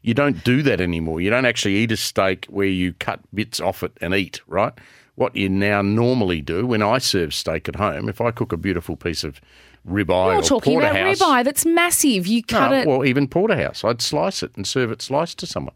you 0.08 0.14
don't 0.14 0.42
do 0.42 0.62
that 0.62 0.80
anymore. 0.80 1.20
You 1.20 1.28
don't 1.28 1.44
actually 1.44 1.74
eat 1.74 1.92
a 1.92 1.96
steak 1.96 2.46
where 2.48 2.66
you 2.66 2.94
cut 2.94 3.20
bits 3.34 3.60
off 3.60 3.82
it 3.82 3.92
and 4.00 4.14
eat, 4.14 4.40
right? 4.46 4.72
What 5.16 5.36
you 5.36 5.50
now 5.50 5.82
normally 5.82 6.40
do 6.40 6.66
when 6.66 6.80
I 6.80 6.96
serve 6.96 7.34
steak 7.34 7.68
at 7.68 7.76
home, 7.76 8.08
if 8.08 8.18
I 8.18 8.30
cook 8.30 8.50
a 8.50 8.56
beautiful 8.56 8.96
piece 8.96 9.22
of 9.22 9.38
ribeye 9.86 10.32
You're 10.32 10.36
or 10.36 10.42
talking 10.42 10.78
about 10.78 10.94
porterhouse, 10.94 11.20
ribeye 11.20 11.44
that's 11.44 11.66
massive. 11.66 12.26
You 12.26 12.42
cut 12.42 12.70
no, 12.70 12.76
it. 12.78 12.86
well, 12.88 13.04
even 13.04 13.28
porterhouse, 13.28 13.84
I'd 13.84 14.00
slice 14.00 14.42
it 14.42 14.56
and 14.56 14.66
serve 14.66 14.90
it 14.90 15.02
sliced 15.02 15.38
to 15.40 15.46
someone. 15.46 15.74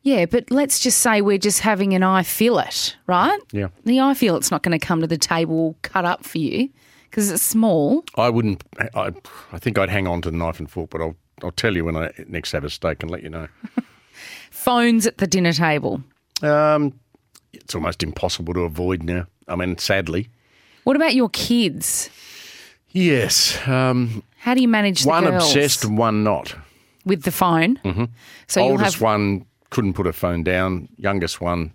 Yeah, 0.00 0.24
but 0.24 0.50
let's 0.50 0.80
just 0.80 1.02
say 1.02 1.20
we're 1.20 1.36
just 1.36 1.60
having 1.60 1.92
an 1.92 2.02
eye 2.02 2.22
fillet, 2.22 2.94
right? 3.06 3.38
Yeah. 3.52 3.68
The 3.84 4.00
eye 4.00 4.14
fillet's 4.14 4.50
not 4.50 4.62
going 4.62 4.78
to 4.78 4.86
come 4.86 5.02
to 5.02 5.06
the 5.06 5.18
table 5.18 5.76
cut 5.82 6.06
up 6.06 6.24
for 6.24 6.38
you 6.38 6.70
because 7.10 7.30
it's 7.30 7.42
small. 7.42 8.04
I 8.14 8.30
wouldn't. 8.30 8.64
I, 8.94 9.12
I 9.52 9.58
think 9.58 9.76
I'd 9.76 9.90
hang 9.90 10.06
on 10.06 10.22
to 10.22 10.30
the 10.30 10.36
knife 10.38 10.60
and 10.60 10.70
fork, 10.70 10.88
but 10.88 11.02
I'll 11.02 11.16
I'll 11.42 11.50
tell 11.52 11.74
you 11.76 11.84
when 11.84 11.96
I 11.96 12.12
next 12.26 12.52
have 12.52 12.64
a 12.64 12.70
steak 12.70 13.02
and 13.02 13.10
let 13.10 13.22
you 13.22 13.30
know. 13.30 13.48
Phones 14.50 15.06
at 15.06 15.18
the 15.18 15.26
dinner 15.26 15.52
table. 15.52 16.02
Um, 16.42 16.98
it's 17.52 17.74
almost 17.74 18.02
impossible 18.02 18.54
to 18.54 18.60
avoid 18.60 19.02
now. 19.02 19.26
I 19.48 19.56
mean, 19.56 19.78
sadly. 19.78 20.28
What 20.84 20.96
about 20.96 21.14
your 21.14 21.28
kids? 21.28 22.10
Yes. 22.90 23.58
Um, 23.66 24.22
How 24.38 24.54
do 24.54 24.62
you 24.62 24.68
manage 24.68 25.02
the 25.02 25.08
one 25.08 25.24
girls 25.24 25.44
obsessed 25.44 25.84
and 25.84 25.98
one 25.98 26.24
not. 26.24 26.54
with 27.04 27.22
the 27.22 27.32
phone? 27.32 27.76
Mm-hmm. 27.78 28.04
So 28.46 28.62
Oldest 28.62 28.94
have 28.94 29.02
one 29.02 29.46
couldn't 29.70 29.94
put 29.94 30.06
her 30.06 30.12
phone 30.12 30.42
down. 30.42 30.88
Youngest 30.96 31.40
one, 31.40 31.72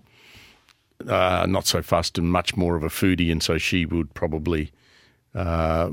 uh, 1.07 1.45
not 1.47 1.67
so 1.67 1.81
fussed 1.81 2.17
and 2.17 2.31
much 2.31 2.55
more 2.55 2.75
of 2.75 2.83
a 2.83 2.89
foodie, 2.89 3.31
and 3.31 3.43
so 3.43 3.57
she 3.57 3.85
would 3.85 4.13
probably 4.13 4.71
uh, 5.35 5.91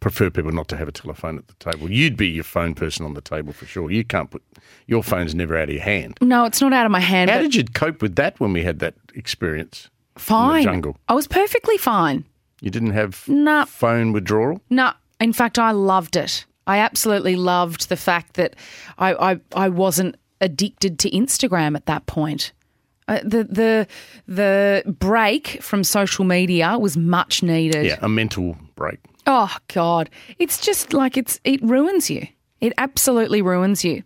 prefer 0.00 0.30
people 0.30 0.50
not 0.52 0.66
to 0.68 0.76
have 0.76 0.88
a 0.88 0.92
telephone 0.92 1.38
at 1.38 1.46
the 1.48 1.54
table. 1.54 1.90
You'd 1.90 2.16
be 2.16 2.28
your 2.28 2.44
phone 2.44 2.74
person 2.74 3.04
on 3.04 3.14
the 3.14 3.20
table 3.20 3.52
for 3.52 3.66
sure. 3.66 3.90
You 3.90 4.04
can't 4.04 4.30
put 4.30 4.42
your 4.86 5.02
phone's 5.02 5.34
never 5.34 5.56
out 5.56 5.68
of 5.68 5.74
your 5.74 5.82
hand. 5.84 6.18
no, 6.20 6.44
it's 6.46 6.60
not 6.60 6.72
out 6.72 6.86
of 6.86 6.92
my 6.92 7.00
hand. 7.00 7.30
How 7.30 7.38
did 7.40 7.54
you 7.54 7.64
cope 7.64 8.02
with 8.02 8.16
that 8.16 8.40
when 8.40 8.52
we 8.52 8.62
had 8.62 8.78
that 8.80 8.94
experience? 9.14 9.88
fine. 10.16 10.64
jungle? 10.64 10.96
I 11.08 11.14
was 11.14 11.26
perfectly 11.26 11.78
fine. 11.78 12.24
You 12.60 12.70
didn't 12.70 12.90
have 12.90 13.26
No. 13.28 13.64
phone 13.66 14.12
withdrawal. 14.12 14.60
No, 14.68 14.92
in 15.18 15.32
fact, 15.32 15.58
I 15.58 15.70
loved 15.70 16.14
it. 16.16 16.44
I 16.66 16.78
absolutely 16.78 17.36
loved 17.36 17.88
the 17.88 17.96
fact 17.96 18.34
that 18.34 18.54
I, 18.98 19.32
I, 19.32 19.40
I 19.54 19.68
wasn't 19.70 20.16
addicted 20.42 20.98
to 21.00 21.10
Instagram 21.10 21.74
at 21.74 21.86
that 21.86 22.04
point. 22.06 22.52
Uh, 23.08 23.18
the 23.24 23.44
the 23.44 23.86
the 24.28 24.84
break 24.86 25.60
from 25.62 25.82
social 25.84 26.24
media 26.24 26.78
was 26.78 26.96
much 26.96 27.42
needed. 27.42 27.86
Yeah, 27.86 27.96
a 28.02 28.08
mental 28.08 28.56
break. 28.76 28.98
Oh 29.32 29.56
God, 29.68 30.10
it's 30.40 30.60
just 30.60 30.92
like 30.92 31.16
it's 31.16 31.38
it 31.44 31.62
ruins 31.62 32.10
you. 32.10 32.26
It 32.60 32.72
absolutely 32.78 33.42
ruins 33.42 33.84
you. 33.84 34.02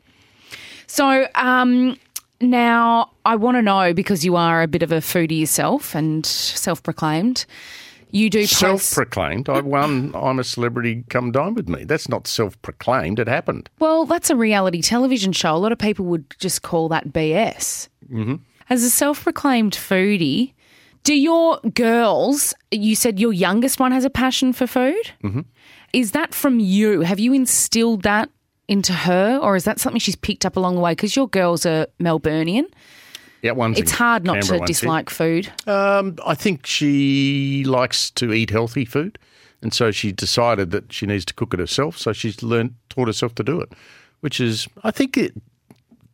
So 0.87 1.27
um, 1.35 1.99
now 2.43 3.11
I 3.25 3.37
want 3.37 3.57
to 3.57 3.63
know 3.63 3.95
because 3.95 4.23
you 4.23 4.37
are 4.37 4.61
a 4.61 4.69
bit 4.69 4.83
of 4.83 4.93
a 4.93 4.97
foodie 4.97 5.41
yourself 5.41 5.95
and 5.95 6.27
self-proclaimed. 6.27 7.47
You 8.11 8.29
do 8.29 8.41
post. 8.41 8.53
Self-proclaimed. 8.57 9.49
I 9.49 9.63
won. 9.63 10.13
I'm 10.15 10.39
a 10.39 10.45
celebrity. 10.45 11.05
Come 11.09 11.33
dine 11.33 11.55
with 11.55 11.71
me. 11.71 11.85
That's 11.85 12.07
not 12.07 12.27
self-proclaimed. 12.27 13.19
It 13.19 13.27
happened. 13.27 13.71
Well, 13.79 14.05
that's 14.05 14.29
a 14.29 14.37
reality 14.37 14.83
television 14.83 15.33
show. 15.33 15.57
A 15.57 15.57
lot 15.57 15.73
of 15.73 15.79
people 15.79 16.05
would 16.05 16.27
just 16.39 16.61
call 16.61 16.91
that 16.91 17.09
BS. 17.09 17.89
Mm-hmm. 18.13 18.35
As 18.69 18.85
a 18.85 18.91
self 18.91 19.23
proclaimed 19.23 19.73
foodie, 19.73 20.53
do 21.05 21.15
your 21.15 21.61
girls, 21.75 22.55
you 22.71 22.97
said 22.97 23.21
your 23.21 23.33
youngest 23.33 23.79
one 23.79 23.93
has 23.93 24.05
a 24.05 24.11
passion 24.11 24.53
for 24.53 24.67
food? 24.67 25.13
Mm-hmm. 25.23 25.41
Is 25.93 26.11
that 26.13 26.35
from 26.35 26.59
you? 26.59 27.03
Have 27.03 27.21
you 27.21 27.33
instilled 27.33 28.03
that 28.03 28.31
into 28.67 28.93
her, 28.93 29.39
or 29.41 29.55
is 29.55 29.65
that 29.65 29.79
something 29.79 30.01
she's 30.01 30.17
picked 30.17 30.45
up 30.45 30.57
along 30.57 30.75
the 30.75 30.81
way? 30.81 30.93
Because 30.93 31.15
your 31.15 31.29
girls 31.29 31.65
are 31.67 31.87
Melburnian. 32.01 32.65
Yeah, 33.43 33.53
one's 33.53 33.79
It's 33.79 33.93
hard 33.93 34.25
not 34.25 34.41
Canberra, 34.41 34.61
to 34.61 34.67
dislike 34.67 35.11
food. 35.11 35.53
Um, 35.67 36.17
I 36.27 36.35
think 36.35 36.65
she 36.67 37.63
likes 37.67 38.11
to 38.13 38.33
eat 38.33 38.49
healthy 38.49 38.87
food, 38.87 39.19
and 39.61 39.75
so 39.75 39.91
she 39.91 40.11
decided 40.11 40.71
that 40.71 40.91
she 40.93 41.05
needs 41.05 41.27
to 41.27 41.35
cook 41.35 41.53
it 41.53 41.61
herself. 41.61 41.99
So 41.99 42.15
she's 42.15 42.43
learned, 42.43 42.75
taught 42.89 43.07
herself 43.07 43.35
to 43.35 43.45
do 43.45 43.61
it, 43.61 43.73
which 44.21 44.41
is, 44.41 44.67
I 44.83 44.91
think, 44.91 45.19
it, 45.19 45.35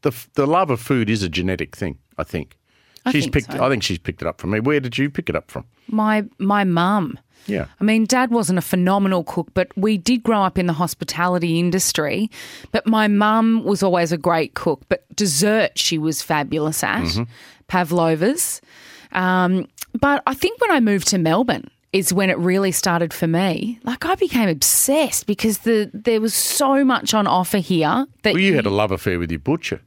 the 0.03 0.13
the 0.35 0.47
love 0.47 0.71
of 0.71 0.81
food 0.81 1.09
is 1.09 1.23
a 1.23 1.29
genetic 1.29 1.77
thing. 1.77 1.99
I 2.19 2.25
think 2.25 2.57
I 3.05 3.13
she's 3.13 3.25
think 3.25 3.35
picked. 3.35 3.53
so. 3.53 3.65
I 3.65 3.69
think 3.69 3.83
she's 3.83 3.99
picked 3.99 4.23
it 4.23 4.29
up 4.29 4.41
from 4.41 4.51
me. 4.51 4.61
Where 4.61 4.81
did 4.81 4.99
you 4.99 5.11
pick 5.11 5.29
it 5.29 5.37
up 5.37 5.51
from? 5.51 5.65
My 5.89 6.25
my 6.39 6.65
mum. 6.65 7.19
Yeah. 7.47 7.67
I 7.81 7.85
mean, 7.85 8.05
dad 8.05 8.31
wasn't 8.31 8.59
a 8.59 8.63
phenomenal 8.63 9.25
cook, 9.25 9.49
but 9.55 9.69
we 9.75 9.97
did 9.97 10.23
grow 10.23 10.43
up 10.43 10.59
in 10.59 10.67
the 10.67 10.75
hospitality 10.75 11.59
industry. 11.59 12.31
But 12.71 12.87
my 12.87 13.09
mum 13.09 13.65
was 13.65 13.83
always 13.83 14.13
a 14.13 14.19
great 14.19 14.53
cook. 14.55 14.83
But 14.91 15.05
dessert, 15.17 15.79
she 15.79 15.97
was 15.97 16.21
fabulous 16.21 16.85
at 16.85 17.07
pavlovas. 17.69 18.61
Um, 19.13 19.67
but 19.99 20.23
I 20.27 20.35
think 20.35 20.61
when 20.61 20.71
I 20.71 20.81
moved 20.81 21.09
to 21.09 21.19
Melbourne 21.19 21.71
is 21.93 22.13
when 22.13 22.31
it 22.31 22.39
really 22.39 22.71
started 22.71 23.13
for 23.13 23.27
me. 23.27 23.81
Like 23.83 24.05
I 24.05 24.15
became 24.15 24.49
obsessed 24.49 25.27
because 25.27 25.59
the 25.59 25.91
there 25.93 26.21
was 26.21 26.35
so 26.35 26.85
much 26.85 27.15
on 27.15 27.27
offer 27.27 27.59
here 27.59 28.07
that 28.23 28.35
Well, 28.35 28.43
you 28.43 28.55
had 28.55 28.67
a 28.67 28.71
love 28.71 28.93
affair 28.93 29.19
with 29.19 29.31
your 29.31 29.41
butcher. 29.41 29.81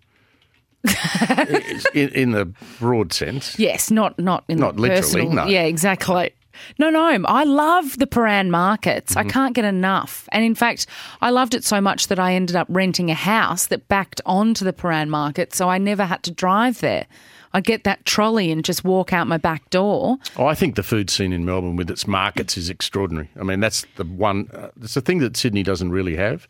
in, 1.93 2.09
in 2.09 2.31
the 2.31 2.51
broad 2.79 3.13
sense. 3.13 3.57
Yes, 3.57 3.89
not 3.91 4.17
not 4.19 4.43
in 4.47 4.57
Not 4.59 4.75
the 4.75 4.81
literally, 4.81 5.01
personal. 5.01 5.31
no. 5.33 5.45
Yeah, 5.45 5.63
exactly. 5.63 6.33
No, 6.77 6.89
no, 6.91 7.03
I 7.25 7.43
love 7.45 7.97
the 7.97 8.05
Prahran 8.05 8.49
markets. 8.49 9.15
Mm-hmm. 9.15 9.27
I 9.27 9.31
can't 9.31 9.55
get 9.55 9.65
enough. 9.65 10.29
And 10.31 10.45
in 10.45 10.53
fact, 10.53 10.85
I 11.19 11.31
loved 11.31 11.55
it 11.55 11.63
so 11.63 11.81
much 11.81 12.07
that 12.09 12.19
I 12.19 12.33
ended 12.35 12.55
up 12.55 12.67
renting 12.69 13.09
a 13.09 13.15
house 13.15 13.65
that 13.67 13.87
backed 13.87 14.21
onto 14.25 14.63
the 14.63 14.73
Prahran 14.73 15.09
market, 15.09 15.53
so 15.55 15.67
I 15.69 15.77
never 15.79 16.05
had 16.05 16.21
to 16.23 16.31
drive 16.31 16.79
there. 16.79 17.07
I'd 17.55 17.63
get 17.65 17.83
that 17.83 18.05
trolley 18.05 18.51
and 18.51 18.63
just 18.63 18.83
walk 18.83 19.13
out 19.13 19.27
my 19.27 19.37
back 19.37 19.69
door. 19.69 20.17
Oh, 20.37 20.45
I 20.45 20.55
think 20.55 20.75
the 20.75 20.83
food 20.83 21.09
scene 21.09 21.33
in 21.33 21.45
Melbourne 21.45 21.75
with 21.75 21.89
its 21.89 22.07
markets 22.07 22.57
is 22.57 22.69
extraordinary. 22.69 23.29
I 23.39 23.43
mean, 23.43 23.59
that's 23.59 23.85
the 23.95 24.03
one. 24.05 24.49
Uh, 24.53 24.69
it's 24.81 24.95
the 24.95 25.01
thing 25.01 25.19
that 25.19 25.37
Sydney 25.37 25.61
doesn't 25.63 25.91
really 25.91 26.15
have. 26.15 26.47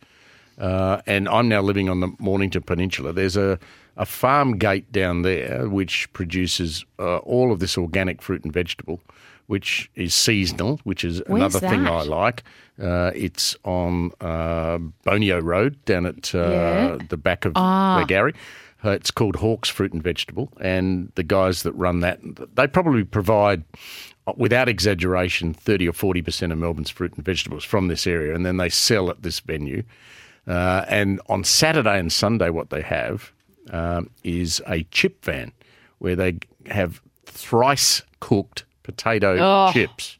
Uh, 0.58 1.02
and 1.06 1.28
I'm 1.28 1.48
now 1.48 1.60
living 1.60 1.88
on 1.88 2.00
the 2.00 2.12
Mornington 2.18 2.62
Peninsula. 2.62 3.12
There's 3.12 3.36
a, 3.36 3.58
a 3.96 4.04
farm 4.06 4.58
gate 4.58 4.90
down 4.92 5.22
there 5.22 5.68
which 5.68 6.12
produces 6.12 6.84
uh, 6.98 7.18
all 7.18 7.52
of 7.52 7.58
this 7.60 7.76
organic 7.78 8.20
fruit 8.22 8.42
and 8.44 8.52
vegetable, 8.52 9.00
which 9.46 9.90
is 9.94 10.14
seasonal, 10.14 10.80
which 10.84 11.04
is 11.04 11.22
Where's 11.26 11.54
another 11.54 11.60
thing? 11.68 11.86
I 11.86 12.02
like. 12.02 12.42
Uh, 12.82 13.12
it's 13.14 13.54
on 13.64 14.10
uh, 14.20 14.78
Boneo 15.06 15.40
Road 15.42 15.82
down 15.84 16.06
at 16.06 16.34
uh, 16.34 16.38
Yeah. 16.38 16.98
the 17.08 17.16
back 17.16 17.44
of 17.44 17.52
Ah. 17.54 17.96
where 17.96 18.06
Gary. 18.06 18.34
Uh, 18.84 18.90
it's 18.90 19.10
called 19.10 19.36
Hawkes 19.36 19.70
Fruit 19.70 19.92
and 19.94 20.02
Vegetable, 20.02 20.50
and 20.60 21.10
the 21.14 21.22
guys 21.22 21.62
that 21.62 21.72
run 21.72 22.00
that, 22.00 22.18
they 22.54 22.66
probably 22.66 23.02
provide, 23.04 23.62
uh, 24.26 24.32
without 24.36 24.68
exaggeration, 24.68 25.54
thirty 25.54 25.88
or 25.88 25.92
forty 25.94 26.20
percent 26.20 26.52
of 26.52 26.58
Melbourne's 26.58 26.90
fruit 26.90 27.14
and 27.14 27.24
vegetables 27.24 27.64
from 27.64 27.88
this 27.88 28.06
area, 28.06 28.34
and 28.34 28.44
then 28.44 28.58
they 28.58 28.68
sell 28.68 29.08
at 29.08 29.22
this 29.22 29.40
venue. 29.40 29.84
Uh, 30.46 30.84
and 30.88 31.18
on 31.30 31.44
Saturday 31.44 31.98
and 31.98 32.12
Sunday, 32.12 32.50
what 32.50 32.68
they 32.68 32.82
have 32.82 33.32
um, 33.70 34.10
is 34.22 34.62
a 34.66 34.82
chip 34.90 35.24
van 35.24 35.52
where 35.98 36.16
they 36.16 36.38
have 36.66 37.00
thrice 37.26 38.02
cooked 38.20 38.64
potato 38.82 39.36
Oh. 39.40 39.72
chips. 39.72 40.18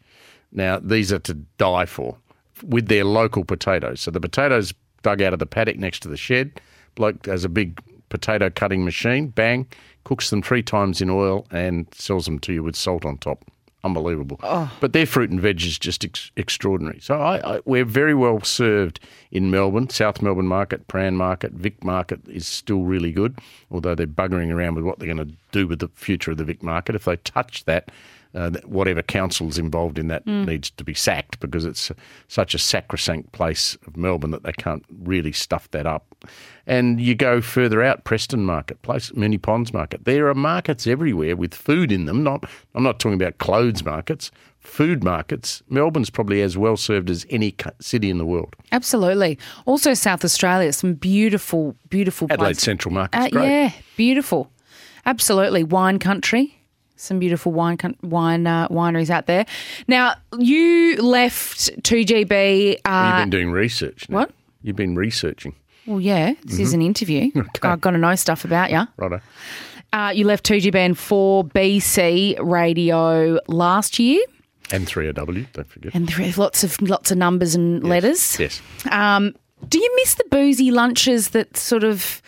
Now, 0.53 0.79
these 0.79 1.13
are 1.13 1.19
to 1.21 1.35
die 1.59 1.87
for 1.87 2.17
with 2.63 2.89
their 2.89 3.05
local 3.05 3.45
potatoes. 3.45 4.01
So 4.01 4.11
the 4.11 4.21
potatoes 4.21 4.73
dug 5.03 5.21
out 5.21 5.33
of 5.33 5.39
the 5.39 5.47
paddock 5.47 5.77
next 5.77 6.01
to 6.01 6.09
the 6.09 6.17
shed. 6.17 6.61
Bloke 6.95 7.27
has 7.27 7.45
a 7.45 7.49
big 7.49 7.79
potato 8.09 8.49
cutting 8.51 8.85
machine, 8.85 9.29
bang, 9.29 9.67
cooks 10.05 10.31
them 10.31 10.43
three 10.43 10.63
times 10.63 11.01
in 11.03 11.11
oil 11.11 11.47
and 11.51 11.87
sells 11.93 12.25
them 12.27 12.39
to 12.41 12.53
you 12.53 12.63
with 12.63 12.77
salt 12.77 13.05
on 13.05 13.19
top. 13.19 13.45
Unbelievable. 13.85 14.41
Oh. 14.43 14.73
But 14.81 14.95
their 14.95 15.05
fruit 15.05 15.31
and 15.31 15.41
veg 15.41 15.63
is 15.63 15.79
just 15.79 16.05
ex- 16.05 16.31
extraordinary. 16.37 17.01
So 17.01 17.21
I, 17.21 17.57
I, 17.57 17.61
we're 17.67 17.85
very 17.85 18.15
well 18.15 18.41
served 18.41 18.99
in 19.31 19.51
Melbourne. 19.51 19.91
South 19.91 20.23
Melbourne 20.23 20.47
Market, 20.47 20.89
Prahran 20.89 21.15
Market, 21.15 21.53
Vic 21.53 21.85
Market 21.85 22.27
is 22.27 22.47
still 22.47 22.81
really 22.81 23.13
good, 23.13 23.39
although 23.71 23.95
they're 23.95 24.07
buggering 24.07 24.53
around 24.53 24.75
with 24.75 24.85
what 24.85 24.99
they're 24.99 25.15
going 25.15 25.29
to 25.29 25.35
do 25.53 25.67
with 25.67 25.81
the 25.81 25.89
future 25.89 26.31
of 26.31 26.39
the 26.39 26.45
Vic 26.45 26.63
Market. 26.63 26.95
If 26.95 27.05
they 27.05 27.17
touch 27.17 27.67
that, 27.67 27.91
uh, 28.35 28.51
whatever 28.65 29.03
council's 29.03 29.59
involved 29.59 29.99
in 29.99 30.09
that 30.09 30.27
needs 30.27 30.71
to 30.71 30.85
be 30.85 30.95
sacked 30.95 31.39
because 31.41 31.65
it's 31.65 31.91
such 32.29 32.55
a 32.55 32.59
sacrosanct 32.59 33.33
place 33.33 33.77
of 33.87 33.97
Melbourne 33.97 34.31
that 34.33 34.43
they 34.43 34.53
can't 34.53 34.85
really 35.03 35.33
stuff 35.33 35.71
that 35.71 35.87
up. 35.87 36.15
And 36.67 37.01
you 37.01 37.15
go 37.15 37.41
further 37.41 37.83
out, 37.83 38.05
Preston 38.05 38.45
Marketplace, 38.45 39.11
Moonee 39.11 39.41
Ponds 39.41 39.73
Market. 39.73 40.05
There 40.05 40.29
are 40.29 40.35
markets 40.35 40.87
everywhere 40.87 41.37
with 41.37 41.55
food 41.55 41.93
in 41.93 42.07
them. 42.07 42.25
Not, 42.25 42.49
I'm 42.75 42.83
not 42.83 42.99
talking 42.99 43.21
about 43.21 43.39
clothes 43.39 43.85
markets, 43.85 44.31
food 44.59 45.05
markets. 45.05 45.63
Melbourne's 45.69 46.09
probably 46.11 46.41
as 46.41 46.57
well 46.57 46.77
served 46.79 47.11
as 47.11 47.27
any 47.29 47.55
city 47.81 48.09
in 48.09 48.17
the 48.19 48.25
world. 48.25 48.57
Absolutely. 48.73 49.39
Also, 49.67 49.93
South 49.95 50.25
Australia, 50.25 50.73
some 50.73 50.95
beautiful, 50.95 51.77
beautiful 51.91 52.27
Adelaide 52.31 52.47
places. 52.47 52.63
Central 52.65 52.95
Market's 52.95 53.37
Uh, 53.37 53.43
yeah, 53.43 53.73
beautiful. 53.97 54.51
Absolutely, 55.07 55.63
wine 55.63 55.99
country. 55.99 56.59
Some 56.97 57.19
beautiful 57.19 57.53
wine 57.53 57.77
wine 58.03 58.47
uh, 58.47 58.69
wineries 58.69 59.11
out 59.11 59.27
there. 59.27 59.47
Now 59.89 60.15
you 60.39 60.97
left 61.03 61.71
two 61.83 62.05
GB. 62.05 62.69
You've 62.69 62.81
Uh, 62.85 63.21
been 63.21 63.31
doing 63.31 63.51
research. 63.51 64.09
Now. 64.09 64.19
what? 64.19 64.31
You've 64.63 64.77
been 64.77 64.95
researching. 64.95 65.55
well, 65.87 66.01
yeah, 66.01 66.35
this 66.45 66.59
is 66.59 66.73
an 66.73 66.81
Mm-hmm. 66.81 66.87
interview. 66.87 67.31
I've 67.63 67.81
got 67.81 67.91
to 67.91 67.99
know 67.99 68.15
stuff 68.15 68.45
about 68.45 68.71
you. 68.71 68.87
Righto. 68.97 69.21
Uh, 69.93 70.13
you 70.15 70.25
left 70.25 70.45
two 70.45 70.55
GB 70.55 70.75
and 70.77 70.97
four 70.99 71.45
BC 71.45 72.37
radio 72.41 73.39
last 73.49 73.99
year, 73.99 74.25
And 74.73 74.87
3AW, 74.87 75.47
don't 75.53 75.69
forget. 75.69 75.95
and 75.95 76.09
there 76.09 76.27
are 76.29 76.33
lots 76.37 76.65
of 76.65 76.81
lots 76.81 77.11
of 77.11 77.19
numbers 77.19 77.55
and 77.55 77.83
letters. 77.85 78.39
Yes. 78.41 78.61
Um, 78.91 79.35
do 79.69 79.79
you 79.79 79.91
miss 79.97 80.15
the 80.15 80.25
boozy 80.31 80.71
lunches 80.71 81.29
that 81.31 81.57
sort 81.57 81.85
of 81.85 82.21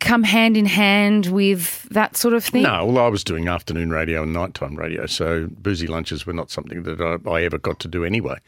come 0.00 0.22
hand 0.22 0.56
in 0.56 0.66
hand 0.66 1.26
with 1.26 1.82
that 1.90 2.16
sort 2.16 2.34
of 2.34 2.44
thing? 2.44 2.62
No, 2.62 2.86
well, 2.86 3.04
I 3.04 3.08
was 3.08 3.24
doing 3.24 3.48
afternoon 3.48 3.90
radio 3.90 4.22
and 4.22 4.32
nighttime 4.32 4.76
radio, 4.76 5.06
so 5.06 5.48
boozy 5.50 5.86
lunches 5.86 6.26
were 6.26 6.32
not 6.32 6.50
something 6.50 6.82
that 6.84 7.00
I, 7.00 7.30
I 7.30 7.42
ever 7.42 7.58
got 7.58 7.80
to 7.80 7.88
do 7.88 8.04
anyway. 8.04 8.38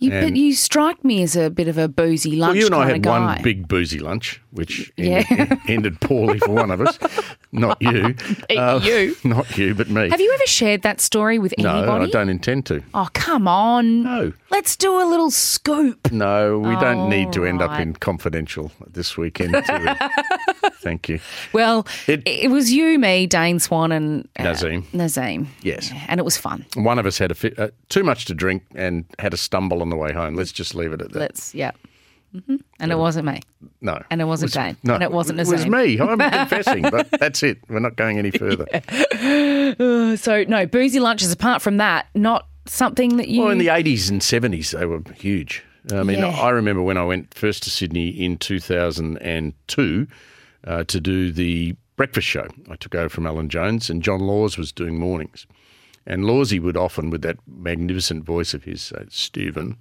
You, 0.00 0.10
but 0.10 0.34
you 0.36 0.52
strike 0.54 1.02
me 1.04 1.22
as 1.22 1.36
a 1.36 1.50
bit 1.50 1.68
of 1.68 1.78
a 1.78 1.86
boozy 1.88 2.32
lunch 2.32 2.50
Well, 2.54 2.56
you 2.56 2.66
and 2.66 2.74
I 2.74 2.90
had 2.90 3.06
one 3.06 3.40
big 3.42 3.68
boozy 3.68 4.00
lunch, 4.00 4.42
which 4.50 4.92
Yeah. 4.96 5.22
ended, 5.30 5.58
ended 5.68 6.00
poorly 6.00 6.40
for 6.40 6.50
one 6.50 6.70
of 6.72 6.80
us. 6.80 6.98
Not 7.52 7.80
you. 7.80 8.14
Uh, 8.50 8.80
you. 8.82 9.16
Not 9.24 9.56
you, 9.56 9.72
but 9.74 9.88
me. 9.88 10.10
Have 10.10 10.20
you 10.20 10.32
ever 10.34 10.46
shared 10.46 10.82
that 10.82 11.00
story 11.00 11.38
with 11.38 11.54
anybody? 11.56 11.86
no. 11.86 12.02
I 12.02 12.10
don't 12.10 12.28
intend 12.28 12.66
to. 12.66 12.82
Oh, 12.92 13.08
come 13.14 13.46
on. 13.46 14.02
No. 14.02 14.32
Let's 14.54 14.76
do 14.76 15.02
a 15.02 15.06
little 15.08 15.32
scoop. 15.32 16.12
No, 16.12 16.60
we 16.60 16.76
don't 16.76 17.08
need 17.10 17.32
to 17.32 17.44
end 17.44 17.60
up 17.60 17.80
in 17.80 17.94
confidential 17.94 18.70
this 18.86 19.16
weekend. 19.16 19.52
do 19.52 19.60
we? 19.72 20.68
Thank 20.80 21.08
you. 21.08 21.18
Well, 21.52 21.88
it, 22.06 22.22
It- 22.24 22.52
was 22.52 22.70
you, 22.70 22.96
me, 23.00 23.26
Dane 23.26 23.58
Swan, 23.58 23.90
and 23.90 24.28
uh, 24.38 24.44
Nazeem. 24.44 24.84
Nazeem. 24.92 25.48
Yes. 25.62 25.90
Yeah, 25.90 26.04
and 26.06 26.20
it 26.20 26.22
was 26.22 26.36
fun. 26.36 26.64
One 26.76 27.00
of 27.00 27.04
us 27.06 27.18
had 27.18 27.32
a 27.32 27.34
fi- 27.34 27.52
uh, 27.58 27.70
too 27.88 28.04
much 28.04 28.26
to 28.26 28.34
drink 28.34 28.62
and 28.76 29.04
had 29.18 29.34
a 29.34 29.36
stumble 29.36 29.82
on 29.82 29.90
the 29.90 29.96
way 29.96 30.12
home. 30.12 30.36
Let's 30.36 30.52
just 30.52 30.72
leave 30.76 30.92
it 30.92 31.02
at 31.02 31.10
that. 31.10 31.18
Let's, 31.18 31.52
yeah. 31.52 31.72
hmm 32.46 32.56
And 32.78 32.92
it 32.92 32.98
wasn't 32.98 33.26
me. 33.26 33.40
No. 33.80 34.00
And 34.08 34.20
it 34.20 34.26
wasn't 34.26 34.50
was- 34.50 34.54
Dane. 34.54 34.76
No, 34.84 34.94
And 34.94 35.02
it 35.02 35.10
wasn't 35.10 35.40
Nazeem. 35.40 35.48
It 35.48 35.50
was 35.52 35.64
Nazeem. 35.64 35.70
me. 35.70 35.98
I'm 36.00 36.30
confessing, 36.48 36.82
but 36.82 37.10
that's 37.10 37.42
it. 37.42 37.58
We're 37.68 37.80
not 37.80 37.96
going 37.96 38.18
any 38.18 38.30
further. 38.30 38.66
Uh, 39.80 40.14
So, 40.16 40.44
no, 40.46 40.64
boozy 40.66 41.00
lunches, 41.00 41.32
apart 41.32 41.60
from 41.60 41.78
that, 41.78 42.06
not 42.14 42.46
something 42.66 43.16
that 43.16 43.28
you. 43.28 43.42
Well, 43.42 43.50
in 43.50 43.58
the 43.58 43.68
80s 43.68 44.10
and 44.10 44.20
70s, 44.20 44.76
they 44.78 44.86
were 44.86 45.02
huge. 45.16 45.62
I 45.92 46.02
mean, 46.02 46.18
Yeah. 46.18 46.28
I 46.28 46.50
remember 46.50 46.82
when 46.82 46.96
I 46.96 47.04
went 47.04 47.34
first 47.34 47.62
to 47.64 47.70
Sydney 47.70 48.08
in 48.08 48.38
2002 48.38 50.06
uh, 50.66 50.84
to 50.84 51.00
do 51.00 51.30
the 51.32 51.76
breakfast 51.96 52.26
show. 52.26 52.48
I 52.70 52.76
took 52.76 52.94
over 52.94 53.08
from 53.08 53.26
Alan 53.26 53.48
Jones, 53.48 53.90
and 53.90 54.02
John 54.02 54.20
Laws 54.20 54.56
was 54.56 54.72
doing 54.72 54.98
mornings. 54.98 55.46
And 56.06 56.24
Lawsy 56.24 56.60
would 56.60 56.76
often, 56.76 57.10
with 57.10 57.22
that 57.22 57.38
magnificent 57.46 58.24
voice 58.24 58.52
of 58.54 58.64
his, 58.64 58.82
say, 58.82 59.04
Stephen, 59.10 59.76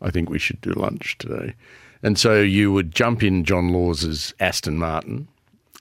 I 0.00 0.10
think 0.10 0.28
we 0.30 0.38
should 0.38 0.60
do 0.60 0.70
lunch 0.72 1.16
today. 1.18 1.54
And 2.02 2.18
so 2.18 2.40
you 2.40 2.72
would 2.72 2.92
jump 2.94 3.22
in 3.22 3.44
John 3.44 3.68
Laws's 3.70 4.32
Aston 4.40 4.78
Martin, 4.78 5.28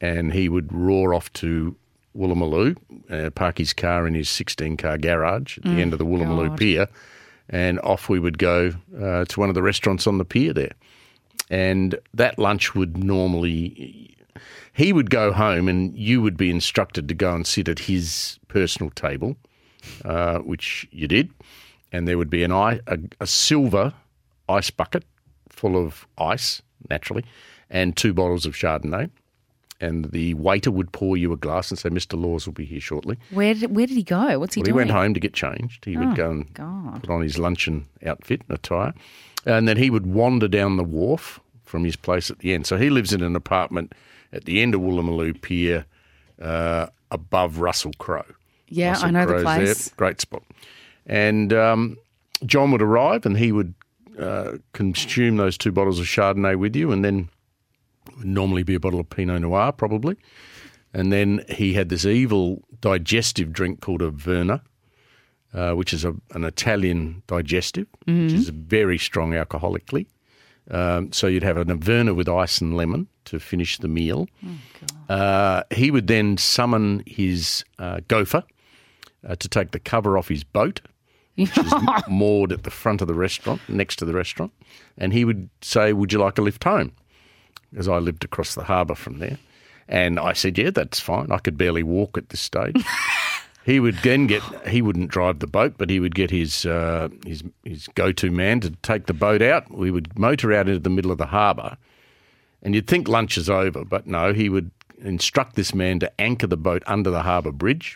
and 0.02 0.34
he 0.34 0.50
would 0.50 0.72
roar 0.74 1.14
off 1.14 1.32
to 1.34 1.76
Woolloomooloo, 2.16 2.76
uh, 3.10 3.30
park 3.32 3.58
his 3.58 3.74
car 3.74 4.08
in 4.08 4.14
his 4.14 4.30
16 4.30 4.78
car 4.78 4.98
garage 4.98 5.58
at 5.58 5.64
the 5.64 5.82
end 5.82 5.94
of 5.94 6.00
the 6.00 6.06
Woolloomooloo 6.06 6.58
Pier, 6.58 6.88
and 7.50 7.80
off 7.80 8.10
we 8.10 8.20
would 8.20 8.38
go 8.38 8.72
uh, 9.00 9.26
to 9.26 9.40
one 9.40 9.50
of 9.50 9.56
the 9.56 9.64
restaurants 9.64 10.08
on 10.08 10.18
the 10.18 10.26
pier 10.26 10.54
there. 10.54 10.74
And 11.50 11.96
that 12.14 12.38
lunch 12.38 12.76
would 12.76 12.98
normally, 12.98 14.16
he 14.74 14.94
would 14.94 15.10
go 15.10 15.32
home, 15.32 15.68
and 15.68 15.98
you 15.98 16.22
would 16.22 16.38
be 16.38 16.50
instructed 16.50 17.08
to 17.08 17.14
go 17.14 17.34
and 17.34 17.46
sit 17.46 17.68
at 17.68 17.80
his 17.80 18.40
personal 18.48 18.92
table, 18.92 19.36
uh, 20.06 20.40
which 20.40 20.88
you 20.92 21.08
did. 21.08 21.32
And 21.92 22.08
there 22.08 22.18
would 22.20 22.30
be 22.30 22.44
an 22.44 22.52
i 22.52 22.80
a, 22.86 23.00
a 23.20 23.26
silver 23.26 23.94
ice 24.48 24.70
bucket 24.70 25.04
full 25.50 25.76
of 25.76 26.08
ice, 26.18 26.62
naturally, 26.90 27.26
and 27.70 27.98
two 27.98 28.14
bottles 28.14 28.46
of 28.46 28.54
Chardonnay. 28.54 29.10
And 29.82 30.12
the 30.12 30.34
waiter 30.34 30.72
would 30.72 30.92
pour 30.92 31.16
you 31.16 31.32
a 31.32 31.38
glass 31.38 31.72
and 31.72 31.80
say, 31.80 31.90
Mr. 31.90 32.20
Laws 32.22 32.46
will 32.46 32.54
be 32.54 32.66
here 32.66 32.82
shortly. 32.82 33.18
where, 33.32 33.54
did, 33.54 33.74
where 33.76 33.88
did 33.88 33.96
he 33.96 34.04
go? 34.04 34.38
What's 34.38 34.56
he 34.56 34.62
Well, 34.62 34.68
he 34.68 34.74
went 34.74 34.92
home 34.92 35.14
to 35.14 35.20
get 35.22 35.34
changed. 35.34 35.86
He 35.86 35.96
would 35.96 36.16
go 36.16 36.32
and 36.32 36.46
Oh, 36.60 36.90
God. 36.92 37.02
put 37.04 37.10
on 37.10 37.22
his 37.22 37.38
luncheon 37.40 37.86
outfit 38.06 38.42
and 38.50 38.58
attire. 38.58 38.94
And 39.46 39.68
then 39.70 39.78
he 39.78 39.90
would 39.90 40.06
wander 40.06 40.50
down 40.50 40.76
the 40.76 40.84
wharf 40.84 41.40
from 41.64 41.86
his 41.86 41.96
place 41.96 42.30
at 42.30 42.40
the 42.40 42.54
end. 42.54 42.68
So 42.68 42.76
he 42.78 42.90
lives 42.90 43.14
in 43.14 43.22
an 43.24 43.36
apartment 43.38 43.94
at 44.34 44.44
the 44.46 44.62
end 44.62 44.76
of 44.76 44.82
Woolloomooloo 44.82 45.42
Pier 45.42 45.86
uh, 46.42 46.88
above 47.10 47.60
Russell 47.60 47.94
Crowe. 48.00 48.26
Yeah, 48.68 48.90
Russell 48.92 49.08
I 49.08 49.12
know 49.12 49.26
the 49.26 49.42
place. 49.44 49.86
There. 49.90 49.94
Great 49.96 50.20
spot. 50.20 50.44
And 51.06 51.54
um, 51.54 51.98
John 52.46 52.72
would 52.72 52.82
arrive 52.82 53.26
and 53.26 53.38
he 53.38 53.52
would 53.54 53.74
uh, 54.20 54.58
consume 54.74 55.38
those 55.38 55.58
two 55.58 55.72
bottles 55.72 56.00
of 56.00 56.06
Chardonnay 56.06 56.58
with 56.58 56.76
you 56.76 56.92
and 56.92 57.06
then 57.06 57.30
would 58.18 58.26
normally 58.28 58.64
be 58.64 58.76
a 58.76 58.80
bottle 58.80 59.00
of 59.00 59.10
Pinot 59.10 59.42
Noir, 59.42 59.72
probably. 59.72 60.18
And 60.94 61.12
then 61.12 61.44
he 61.50 61.74
had 61.74 61.90
this 61.90 62.06
evil 62.06 62.64
digestive 62.82 63.52
drink 63.54 63.82
called 63.82 64.02
a 64.02 64.10
Verna, 64.10 64.62
uh, 65.54 65.74
which 65.74 65.94
is 65.94 66.04
a, 66.06 66.16
an 66.32 66.44
Italian 66.44 67.22
digestive, 67.28 67.88
which 68.06 68.34
is 68.34 68.50
very 68.50 68.98
strong 68.98 69.32
alcoholically. 69.34 70.08
Um, 70.72 71.12
so 71.12 71.26
you'd 71.28 71.44
have 71.44 71.58
an 71.58 71.68
Averna 71.70 72.16
with 72.16 72.30
ice 72.30 72.60
and 72.62 72.76
lemon 72.78 73.08
to 73.26 73.40
finish 73.40 73.78
the 73.80 73.88
meal. 73.88 74.28
uh, 75.10 75.64
he 75.72 75.90
would 75.92 76.08
then 76.08 76.38
summon 76.38 77.02
his 77.08 77.64
uh, 77.80 78.02
gopher 78.08 78.44
uh, 79.28 79.36
to 79.36 79.48
take 79.50 79.72
the 79.72 79.80
cover 79.80 80.18
off 80.18 80.28
his 80.28 80.44
boat, 80.44 80.82
which 81.36 81.58
is 81.58 81.74
moored 82.08 82.52
at 82.52 82.64
the 82.64 82.70
front 82.72 83.02
of 83.02 83.08
the 83.08 83.14
restaurant, 83.16 83.62
next 83.68 83.96
to 83.98 84.06
the 84.06 84.14
restaurant. 84.14 84.52
And 84.98 85.12
he 85.14 85.26
would 85.26 85.50
say, 85.62 85.94
Would 85.94 86.14
you 86.14 86.20
like 86.20 86.38
a 86.38 86.42
lift 86.42 86.64
home? 86.64 86.92
As 87.76 87.88
I 87.88 87.98
lived 87.98 88.24
across 88.24 88.56
the 88.56 88.64
harbour 88.64 88.96
from 88.96 89.20
there. 89.20 89.38
And 89.88 90.20
I 90.20 90.34
said, 90.34 90.58
Yeah, 90.58 90.70
that's 90.72 91.00
fine. 91.00 91.32
I 91.32 91.38
could 91.38 91.58
barely 91.58 91.84
walk 91.84 92.18
at 92.18 92.30
this 92.30 92.42
stage. 92.42 92.84
He 93.66 93.80
would 93.80 93.98
then 93.98 94.26
get. 94.26 94.42
He 94.68 94.82
wouldn't 94.82 95.12
drive 95.12 95.40
the 95.40 95.48
boat, 95.48 95.76
but 95.78 95.92
he 95.92 96.00
would 96.00 96.16
get 96.16 96.32
his 96.32 96.66
uh, 96.66 97.10
his 97.24 97.44
his 97.64 97.88
go-to 97.94 98.32
man 98.32 98.62
to 98.62 98.72
take 98.82 99.06
the 99.06 99.14
boat 99.14 99.44
out. 99.44 99.70
We 99.70 99.92
would 99.92 100.18
motor 100.18 100.52
out 100.54 100.68
into 100.68 100.80
the 100.80 100.90
middle 100.90 101.12
of 101.12 101.20
the 101.20 101.28
harbour, 101.28 101.78
and 102.64 102.74
you'd 102.74 102.88
think 102.88 103.08
lunch 103.08 103.38
is 103.38 103.48
over, 103.48 103.86
but 103.86 104.08
no. 104.08 104.34
He 104.34 104.50
would 104.50 104.72
instruct 105.02 105.56
this 105.56 105.76
man 105.76 106.00
to 106.00 106.12
anchor 106.20 106.48
the 106.48 106.58
boat 106.58 106.82
under 106.88 107.12
the 107.12 107.22
harbour 107.22 107.52
bridge, 107.52 107.96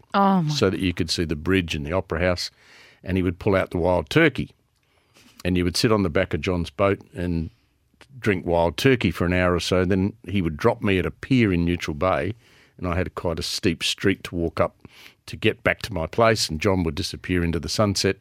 so 0.50 0.70
that 0.70 0.80
you 0.80 0.94
could 0.94 1.10
see 1.10 1.24
the 1.26 1.36
bridge 1.36 1.74
and 1.74 1.88
the 1.88 1.94
opera 1.94 2.20
house, 2.20 2.52
and 3.04 3.18
he 3.18 3.24
would 3.24 3.40
pull 3.40 3.56
out 3.56 3.72
the 3.72 3.80
wild 3.80 4.12
turkey, 4.12 4.52
and 5.44 5.58
you 5.58 5.64
would 5.64 5.78
sit 5.78 5.92
on 5.92 6.04
the 6.04 6.10
back 6.10 6.36
of 6.36 6.42
John's 6.42 6.70
boat 6.70 7.00
and 7.16 7.50
drink 8.20 8.46
wild 8.46 8.78
turkey 8.78 9.12
for 9.12 9.26
an 9.26 9.34
hour 9.34 9.54
or 9.54 9.60
so. 9.60 9.86
Then 9.86 10.14
he 10.28 10.42
would 10.42 10.58
drop 10.58 10.82
me 10.82 11.00
at 11.00 11.06
a 11.06 11.12
pier 11.12 11.52
in 11.54 11.66
Neutral 11.66 11.96
Bay, 11.96 12.34
and 12.78 12.88
I 12.88 12.96
had 12.96 13.16
quite 13.16 13.40
a 13.40 13.44
steep 13.44 13.84
street 13.84 14.24
to 14.26 14.36
walk 14.36 14.60
up 14.60 14.76
to 15.26 15.36
get 15.36 15.64
back 15.64 15.82
to 15.84 15.94
my 15.94 16.08
place. 16.08 16.50
And 16.50 16.60
John 16.60 16.84
would 16.84 16.96
disappear 16.96 17.44
into 17.44 17.60
the 17.60 17.70
sunset, 17.70 18.18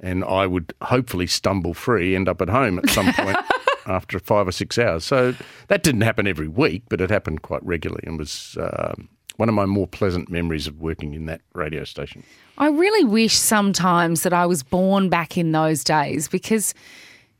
and 0.00 0.24
I 0.24 0.46
would 0.46 0.74
hopefully 0.82 1.26
stumble 1.26 1.74
free, 1.74 2.14
end 2.14 2.28
up 2.28 2.40
at 2.42 2.48
home 2.48 2.78
at 2.78 2.88
some 2.90 3.12
point 3.12 3.36
after 3.86 4.18
five 4.18 4.48
or 4.48 4.52
six 4.52 4.78
hours. 4.78 5.04
So 5.04 5.34
that 5.68 5.82
didn't 5.82 6.02
happen 6.02 6.26
every 6.26 6.48
week, 6.48 6.82
but 6.88 7.00
it 7.00 7.10
happened 7.10 7.42
quite 7.42 7.64
regularly, 7.64 8.04
and 8.06 8.18
was. 8.18 8.56
um 8.60 9.08
one 9.36 9.48
of 9.48 9.54
my 9.54 9.66
more 9.66 9.86
pleasant 9.86 10.30
memories 10.30 10.66
of 10.66 10.80
working 10.80 11.14
in 11.14 11.26
that 11.26 11.40
radio 11.54 11.84
station. 11.84 12.22
I 12.56 12.68
really 12.68 13.04
wish 13.04 13.36
sometimes 13.36 14.22
that 14.22 14.32
I 14.32 14.46
was 14.46 14.62
born 14.62 15.08
back 15.08 15.36
in 15.36 15.52
those 15.52 15.82
days 15.82 16.28
because 16.28 16.72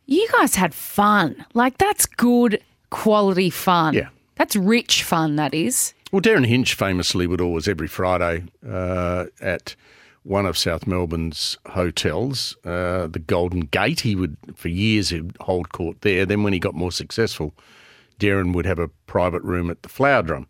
you 0.06 0.28
guys 0.32 0.54
had 0.54 0.74
fun. 0.74 1.44
Like, 1.54 1.78
that's 1.78 2.06
good 2.06 2.60
quality 2.90 3.50
fun. 3.50 3.94
Yeah. 3.94 4.08
That's 4.36 4.56
rich 4.56 5.02
fun, 5.02 5.36
that 5.36 5.54
is. 5.54 5.94
Well, 6.12 6.20
Derryn 6.22 6.46
Hinch 6.46 6.74
famously 6.74 7.26
would 7.26 7.40
always, 7.40 7.68
every 7.68 7.88
Friday 7.88 8.44
uh, 8.68 9.26
at 9.40 9.76
one 10.22 10.46
of 10.46 10.56
South 10.56 10.86
Melbourne's 10.86 11.58
hotels, 11.66 12.56
uh, 12.64 13.06
the 13.06 13.22
Golden 13.24 13.60
Gate, 13.60 14.00
he 14.00 14.16
would, 14.16 14.36
for 14.54 14.68
years, 14.68 15.10
he'd 15.10 15.36
hold 15.40 15.70
court 15.70 16.00
there. 16.00 16.24
Then, 16.24 16.42
when 16.42 16.52
he 16.52 16.58
got 16.58 16.74
more 16.74 16.92
successful, 16.92 17.52
Derryn 18.18 18.54
would 18.54 18.66
have 18.66 18.78
a 18.78 18.88
private 19.06 19.42
room 19.42 19.70
at 19.70 19.82
the 19.82 19.88
Flower 19.88 20.22
Drum. 20.22 20.46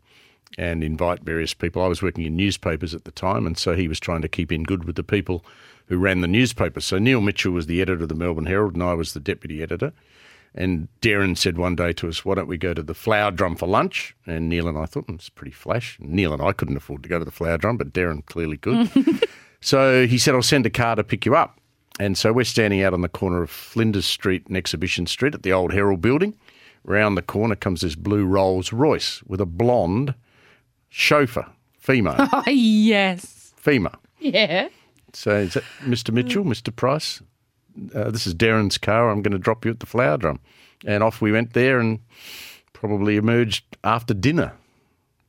and 0.58 0.84
invite 0.84 1.22
various 1.22 1.54
people. 1.54 1.82
I 1.82 1.88
was 1.88 2.02
working 2.02 2.24
in 2.24 2.36
newspapers 2.36 2.94
at 2.94 3.04
the 3.04 3.10
time, 3.10 3.46
and 3.46 3.58
so 3.58 3.74
he 3.74 3.88
was 3.88 4.00
trying 4.00 4.22
to 4.22 4.28
keep 4.28 4.52
in 4.52 4.62
good 4.62 4.84
with 4.84 4.96
the 4.96 5.02
people 5.02 5.44
who 5.86 5.98
ran 5.98 6.20
the 6.20 6.28
newspaper. 6.28 6.80
So 6.80 6.98
Neil 6.98 7.20
Mitchell 7.20 7.52
was 7.52 7.66
the 7.66 7.80
editor 7.80 8.02
of 8.04 8.08
the 8.08 8.14
Melbourne 8.14 8.46
Herald, 8.46 8.74
and 8.74 8.82
I 8.82 8.94
was 8.94 9.12
the 9.12 9.20
deputy 9.20 9.62
editor. 9.62 9.92
And 10.54 10.86
Derryn 11.00 11.36
said 11.36 11.58
one 11.58 11.74
day 11.74 11.92
to 11.94 12.08
us, 12.08 12.24
Why 12.24 12.36
don't 12.36 12.46
we 12.46 12.56
go 12.56 12.74
to 12.74 12.82
the 12.82 12.94
Flower 12.94 13.32
Drum 13.32 13.56
for 13.56 13.66
lunch? 13.66 14.14
And 14.24 14.48
Neil 14.48 14.68
and 14.68 14.78
I 14.78 14.86
thought, 14.86 15.06
mm, 15.08 15.16
It's 15.16 15.28
pretty 15.28 15.50
flash. 15.50 15.96
Neil 16.00 16.32
and 16.32 16.40
I 16.40 16.52
couldn't 16.52 16.76
afford 16.76 17.02
to 17.02 17.08
go 17.08 17.18
to 17.18 17.24
the 17.24 17.32
Flower 17.32 17.58
Drum, 17.58 17.76
but 17.76 17.92
Derryn 17.92 18.24
clearly 18.26 18.56
could. 18.56 18.88
so 19.60 20.06
he 20.06 20.16
said, 20.16 20.34
I'll 20.34 20.42
send 20.42 20.64
a 20.64 20.70
car 20.70 20.94
to 20.94 21.02
pick 21.02 21.26
you 21.26 21.34
up. 21.34 21.58
And 21.98 22.16
so 22.16 22.32
we're 22.32 22.44
standing 22.44 22.82
out 22.82 22.94
on 22.94 23.00
the 23.02 23.08
corner 23.08 23.42
of 23.42 23.50
Flinders 23.50 24.06
Street 24.06 24.46
and 24.46 24.56
Exhibition 24.56 25.06
Street 25.06 25.34
at 25.34 25.42
the 25.42 25.52
old 25.52 25.72
Herald 25.72 26.00
building. 26.00 26.34
Round 26.84 27.16
the 27.16 27.22
corner 27.22 27.56
comes 27.56 27.80
this 27.80 27.94
blue 27.94 28.24
Rolls 28.24 28.72
Royce 28.72 29.22
with 29.24 29.40
a 29.40 29.46
blonde 29.46 30.14
chauffeur, 30.88 31.46
female. 31.78 32.14
Oh, 32.18 32.44
yes. 32.48 33.52
female. 33.56 33.94
Yeah. 34.20 34.68
So 35.14 35.30
is 35.36 35.54
that 35.54 35.64
Mr. 35.82 36.12
Mitchell, 36.12 36.44
Mr. 36.44 36.74
Price? 36.74 37.22
Uh, 37.94 38.10
this 38.10 38.26
is 38.26 38.34
Derryn's 38.34 38.78
car. 38.78 39.10
I'm 39.10 39.22
going 39.22 39.32
to 39.32 39.38
drop 39.38 39.64
you 39.64 39.70
at 39.70 39.80
the 39.80 39.86
flower 39.86 40.16
drum. 40.16 40.40
And 40.86 41.02
off 41.02 41.20
we 41.20 41.32
went 41.32 41.52
there 41.54 41.78
and 41.80 42.00
probably 42.72 43.16
emerged 43.16 43.64
after 43.82 44.12
dinner. 44.14 44.52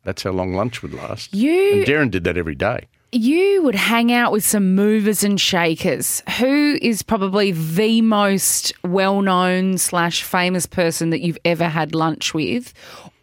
That's 0.03 0.23
how 0.23 0.31
long 0.31 0.53
lunch 0.53 0.81
would 0.81 0.93
last. 0.93 1.33
You- 1.33 1.73
and 1.77 1.85
Darren 1.85 2.11
did 2.11 2.23
that 2.25 2.37
every 2.37 2.55
day. 2.55 2.87
You 3.11 3.61
would 3.63 3.75
hang 3.75 4.11
out 4.11 4.31
with 4.33 4.45
some 4.45 4.75
movers 4.75 5.23
and 5.23 5.39
shakers. 5.39 6.21
Who 6.39 6.77
is 6.81 7.01
probably 7.01 7.51
the 7.51 8.01
most 8.01 8.73
well 8.83 9.21
known 9.21 9.77
slash 9.77 10.21
famous 10.21 10.65
person 10.65 11.11
that 11.11 11.21
you've 11.21 11.37
ever 11.45 11.69
had 11.69 11.95
lunch 11.95 12.33
with? 12.33 12.73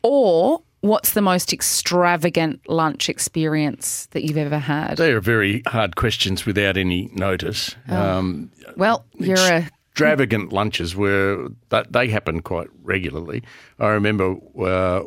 Or 0.02 0.62
what's 0.82 1.12
the 1.12 1.22
most 1.22 1.52
extravagant 1.52 2.68
lunch 2.68 3.08
experience 3.08 4.06
that 4.10 4.24
you've 4.24 4.36
ever 4.36 4.58
had? 4.58 4.98
They 4.98 5.12
are 5.12 5.20
very 5.20 5.62
hard 5.66 5.96
questions 5.96 6.44
without 6.44 6.76
any 6.76 7.08
notice. 7.14 7.74
Um, 7.88 8.50
Well, 8.76 9.04
you're 9.14 9.38
a 9.38 9.68
extravagant 9.92 10.52
lunches 10.52 10.96
were 10.96 11.48
that 11.68 11.92
they 11.92 12.08
happen 12.08 12.40
quite 12.40 12.68
regularly. 12.82 13.42
I 13.78 13.88
remember 13.88 14.36
uh, 14.58 15.02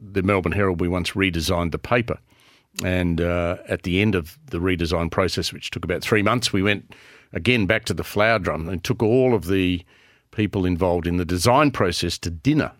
the 0.00 0.22
Melbourne 0.22 0.52
Herald. 0.52 0.80
We 0.80 0.88
once 0.88 1.12
redesigned 1.12 1.72
the 1.72 1.78
paper, 1.78 2.18
and 2.84 3.20
uh, 3.20 3.56
at 3.68 3.82
the 3.82 4.00
end 4.00 4.14
of 4.14 4.38
the 4.46 4.58
redesign 4.58 5.10
process, 5.10 5.52
which 5.52 5.70
took 5.70 5.84
about 5.84 6.02
three 6.02 6.22
months, 6.22 6.52
we 6.52 6.62
went 6.62 6.94
again 7.32 7.66
back 7.66 7.84
to 7.86 7.94
the 7.94 8.04
flower 8.04 8.38
drum 8.38 8.68
and 8.68 8.82
took 8.82 9.02
all 9.02 9.34
of 9.34 9.46
the 9.46 9.82
people 10.30 10.64
involved 10.64 11.06
in 11.06 11.16
the 11.16 11.24
design 11.24 11.70
process 11.70 12.18
to 12.18 12.30
dinner. 12.30 12.72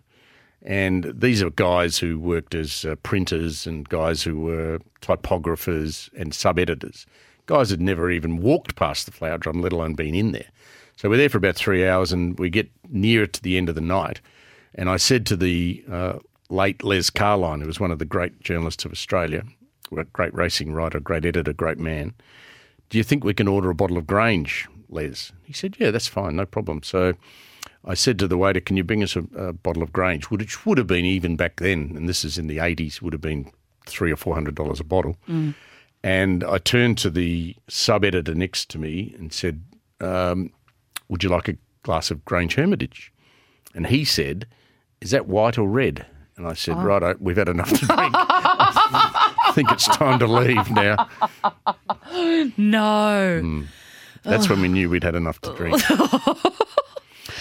And 0.62 1.12
these 1.16 1.42
are 1.42 1.51
guys 1.51 1.99
who 1.99 2.18
worked 2.18 2.55
as 2.55 2.85
uh, 2.85 2.97
printers 2.97 3.66
and 3.66 3.88
guys 3.88 4.23
who 4.23 4.40
were 4.40 4.81
typographers 5.01 6.11
and 6.14 6.35
sub 6.35 6.59
editors. 6.59 7.07
Guys 7.47 7.71
had 7.71 7.81
never 7.81 8.11
even 8.11 8.42
walked 8.42 8.77
past 8.77 9.07
the 9.07 9.12
flower 9.12 9.38
drum, 9.38 9.62
let 9.62 9.73
alone 9.73 9.94
been 9.94 10.14
in 10.14 10.33
there. 10.33 10.51
So 10.97 11.09
we're 11.09 11.16
there 11.16 11.29
for 11.29 11.38
about 11.38 11.55
three 11.55 11.87
hours 11.87 12.12
and 12.12 12.38
we 12.38 12.51
get 12.51 12.71
near 12.88 13.27
to 13.27 13.42
the 13.42 13.57
end 13.57 13.68
of 13.68 13.77
the 13.77 13.81
night. 13.81 14.21
And 14.75 14.90
I 14.90 14.97
said 14.97 15.25
to 15.27 15.37
the 15.37 15.85
uh, 15.90 16.18
late 16.51 16.83
Les 16.83 17.09
Carlyon, 17.09 17.61
who 17.61 17.66
was 17.66 17.81
one 17.81 17.92
of 17.92 18.01
the 18.01 18.05
great 18.05 18.40
journalists 18.40 18.85
of 18.85 18.92
Australia, 18.92 19.44
a 19.97 20.05
great 20.05 20.35
racing 20.35 20.73
writer, 20.73 21.01
great 21.01 21.25
editor, 21.25 21.53
great 21.53 21.79
man, 21.79 22.14
do 22.90 22.99
you 22.99 23.05
think 23.05 23.23
we 23.23 23.35
can 23.35 23.49
order 23.49 23.71
a 23.71 23.75
bottle 23.75 23.97
of 23.97 24.07
Grange, 24.07 24.66
Les? 24.88 25.33
He 25.44 25.53
said, 25.53 25.77
yeah, 25.79 25.90
that's 25.90 26.09
fine, 26.09 26.37
no 26.37 26.47
problem. 26.47 26.83
So 26.83 27.14
I 27.85 27.95
said 27.95 28.19
to 28.19 28.29
the 28.29 28.37
waiter, 28.37 28.61
can 28.61 28.77
you 28.77 28.85
bring 28.85 29.03
us 29.03 29.17
a, 29.17 29.21
a 29.37 29.53
bottle 29.53 29.83
of 29.83 29.93
Grange, 29.93 30.25
which 30.31 30.67
would 30.67 30.79
have 30.79 30.87
been 30.87 31.05
even 31.05 31.37
back 31.37 31.57
then, 31.57 31.93
and 31.97 32.09
this 32.09 32.25
is 32.25 32.37
in 32.38 32.47
the 32.47 32.59
80s, 32.59 33.01
would 33.01 33.12
have 33.14 33.23
been 33.23 33.51
three 33.87 34.12
or 34.12 34.17
four 34.17 34.35
hundred 34.35 34.55
dollars 34.55 34.81
a 34.81 34.85
bottle. 34.85 35.17
And 36.05 36.45
I 36.45 36.59
turned 36.59 36.99
to 36.99 37.11
the 37.11 37.57
sub 37.69 38.05
editor 38.05 38.35
next 38.35 38.69
to 38.71 38.79
me 38.79 39.14
and 39.19 39.33
said, 39.33 39.62
um, 40.01 40.53
would 41.09 41.23
you 41.25 41.31
like 41.31 41.49
a 41.49 41.57
glass 41.83 42.11
of 42.11 42.25
Grange 42.25 42.55
Hermitage? 42.55 43.12
And 43.75 43.87
he 43.87 44.05
said, 44.05 44.47
is 45.01 45.11
that 45.12 45.27
white 45.27 45.57
or 45.59 45.69
red? 45.69 46.07
And 46.37 46.47
I 46.47 46.53
said, 46.53 46.77
right, 46.77 47.21
we've 47.21 47.37
had 47.37 47.49
enough 47.49 47.71
to 47.71 47.87
drink. 47.87 48.14
I 48.14 49.53
think 49.55 49.73
it's 49.73 49.87
time 49.87 50.19
to 50.21 50.27
leave 50.27 50.71
now. 50.71 51.09
no. 52.57 53.64
That's 54.25 54.49
when 54.49 54.61
we 54.61 54.69
knew 54.69 54.91
we'd 54.91 55.05
had 55.05 55.14
enough 55.14 55.41
to 55.41 55.55
drink. 55.55 55.81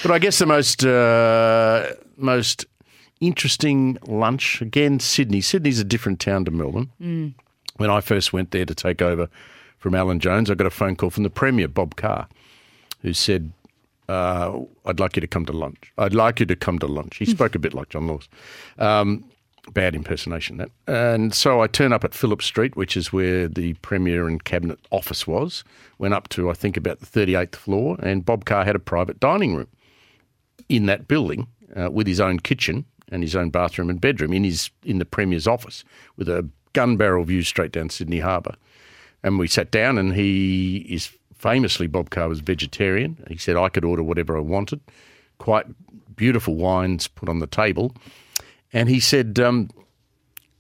but 0.02 0.12
I 0.12 0.20
guess 0.20 0.40
the 0.40 0.46
most 0.46 0.86
uh, 0.86 1.88
most 2.18 2.66
interesting 3.20 3.98
lunch 4.08 4.62
again, 4.62 5.00
Sydney. 5.00 5.42
Sydney's 5.42 5.80
a 5.80 5.84
different 5.84 6.20
town 6.20 6.46
to 6.46 6.52
Melbourne. 6.52 7.36
When 7.78 7.90
I 7.90 8.02
first 8.02 8.34
went 8.34 8.52
there 8.52 8.66
to 8.66 8.74
take 8.76 9.02
over 9.02 9.30
from 9.78 9.94
Alan 9.96 10.20
Jones, 10.20 10.50
I 10.50 10.56
got 10.56 10.68
a 10.68 10.72
phone 10.72 10.96
call 10.96 11.10
from 11.10 11.24
the 11.24 11.30
Premier, 11.30 11.68
Bob 11.68 11.96
Carr, 11.96 12.28
who 13.02 13.14
said, 13.14 13.52
uh, 14.10 14.60
"I'd 14.86 15.00
like 15.00 15.16
you 15.16 15.22
to 15.22 15.28
come 15.28 15.46
to 15.46 15.54
lunch. 15.54 15.94
I'd 15.98 16.16
like 16.16 16.40
you 16.40 16.46
to 16.48 16.56
come 16.56 16.80
to 16.80 16.88
lunch." 16.88 17.18
He 17.18 17.26
spoke 17.26 17.56
a 17.56 17.60
bit 17.60 17.74
like 17.74 17.90
John 17.90 18.08
Laws. 18.08 18.28
Um, 18.80 19.26
bad 19.74 19.96
impersonation 19.96 20.58
that. 20.58 20.72
And 20.88 21.34
so 21.34 21.62
I 21.62 21.68
turn 21.68 21.92
up 21.92 22.04
at 22.04 22.14
Phillip 22.14 22.42
Street, 22.42 22.76
which 22.76 22.96
is 22.96 23.12
where 23.12 23.48
the 23.48 23.74
Premier 23.76 24.28
and 24.28 24.44
Cabinet 24.44 24.80
office 24.92 25.28
was. 25.28 25.64
Went 25.98 26.14
up 26.14 26.30
to 26.30 26.50
I 26.50 26.54
think 26.54 26.78
about 26.78 27.00
the 27.00 27.06
38th 27.06 27.56
floor, 27.56 27.98
and 28.02 28.26
Bob 28.26 28.46
Carr 28.46 28.64
had 28.64 28.76
a 28.76 28.80
private 28.80 29.20
dining 29.20 29.56
room 29.56 29.68
in 30.70 30.86
that 30.88 31.08
building 31.08 31.48
uh, 31.76 31.90
with 31.92 32.08
his 32.08 32.20
own 32.20 32.40
kitchen 32.40 32.86
and 33.10 33.24
his 33.24 33.36
own 33.36 33.50
bathroom 33.50 33.90
and 33.90 34.02
bedroom 34.02 34.34
in 34.34 34.44
his 34.44 34.70
in 34.84 35.00
the 35.00 35.06
Premier's 35.06 35.48
office 35.48 35.84
with 36.18 36.28
a 36.28 36.48
gun 36.74 36.98
barrel 36.98 37.24
view 37.24 37.42
straight 37.42 37.72
down 37.72 37.90
Sydney 37.90 38.20
Harbour. 38.20 38.56
And 39.24 39.40
we 39.40 39.48
sat 39.48 39.72
down, 39.72 39.98
and 39.98 40.16
he 40.16 40.78
is 40.90 41.12
famously 41.36 41.88
Bob 41.88 42.10
Carr 42.10 42.30
was 42.30 42.40
vegetarian. 42.40 43.24
He 43.30 43.38
said 43.38 43.56
I 43.56 43.70
could 43.70 43.86
order 43.86 44.04
whatever 44.04 44.38
I 44.38 44.42
wanted. 44.42 44.80
Quite 45.38 45.66
beautiful 46.16 46.56
wines 46.56 47.08
put 47.08 47.30
on 47.30 47.40
the 47.40 47.48
table, 47.48 47.94
and 48.74 48.90
he 48.90 49.00
said. 49.00 49.40
Um, 49.40 49.70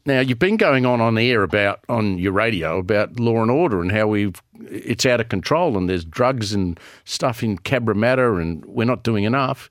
now 0.06 0.22
you've 0.22 0.40
been 0.40 0.56
going 0.56 0.86
on 0.86 1.02
on 1.02 1.18
air 1.18 1.44
about 1.44 1.82
on 1.90 2.18
your 2.18 2.32
radio 2.32 2.78
about 2.80 3.20
law 3.20 3.42
and 3.42 3.52
order 3.52 3.82
and 3.82 3.92
how 3.92 4.08
we've 4.08 4.42
it's 4.62 5.06
out 5.06 5.20
of 5.20 5.28
control 5.28 5.78
and 5.78 5.90
there's 5.90 6.06
drugs 6.06 6.54
and 6.54 6.80
stuff 7.04 7.44
in 7.44 7.58
Cabramatta 7.58 8.42
and 8.42 8.64
we're 8.66 8.86
not 8.86 9.04
doing 9.04 9.26
enough. 9.26 9.70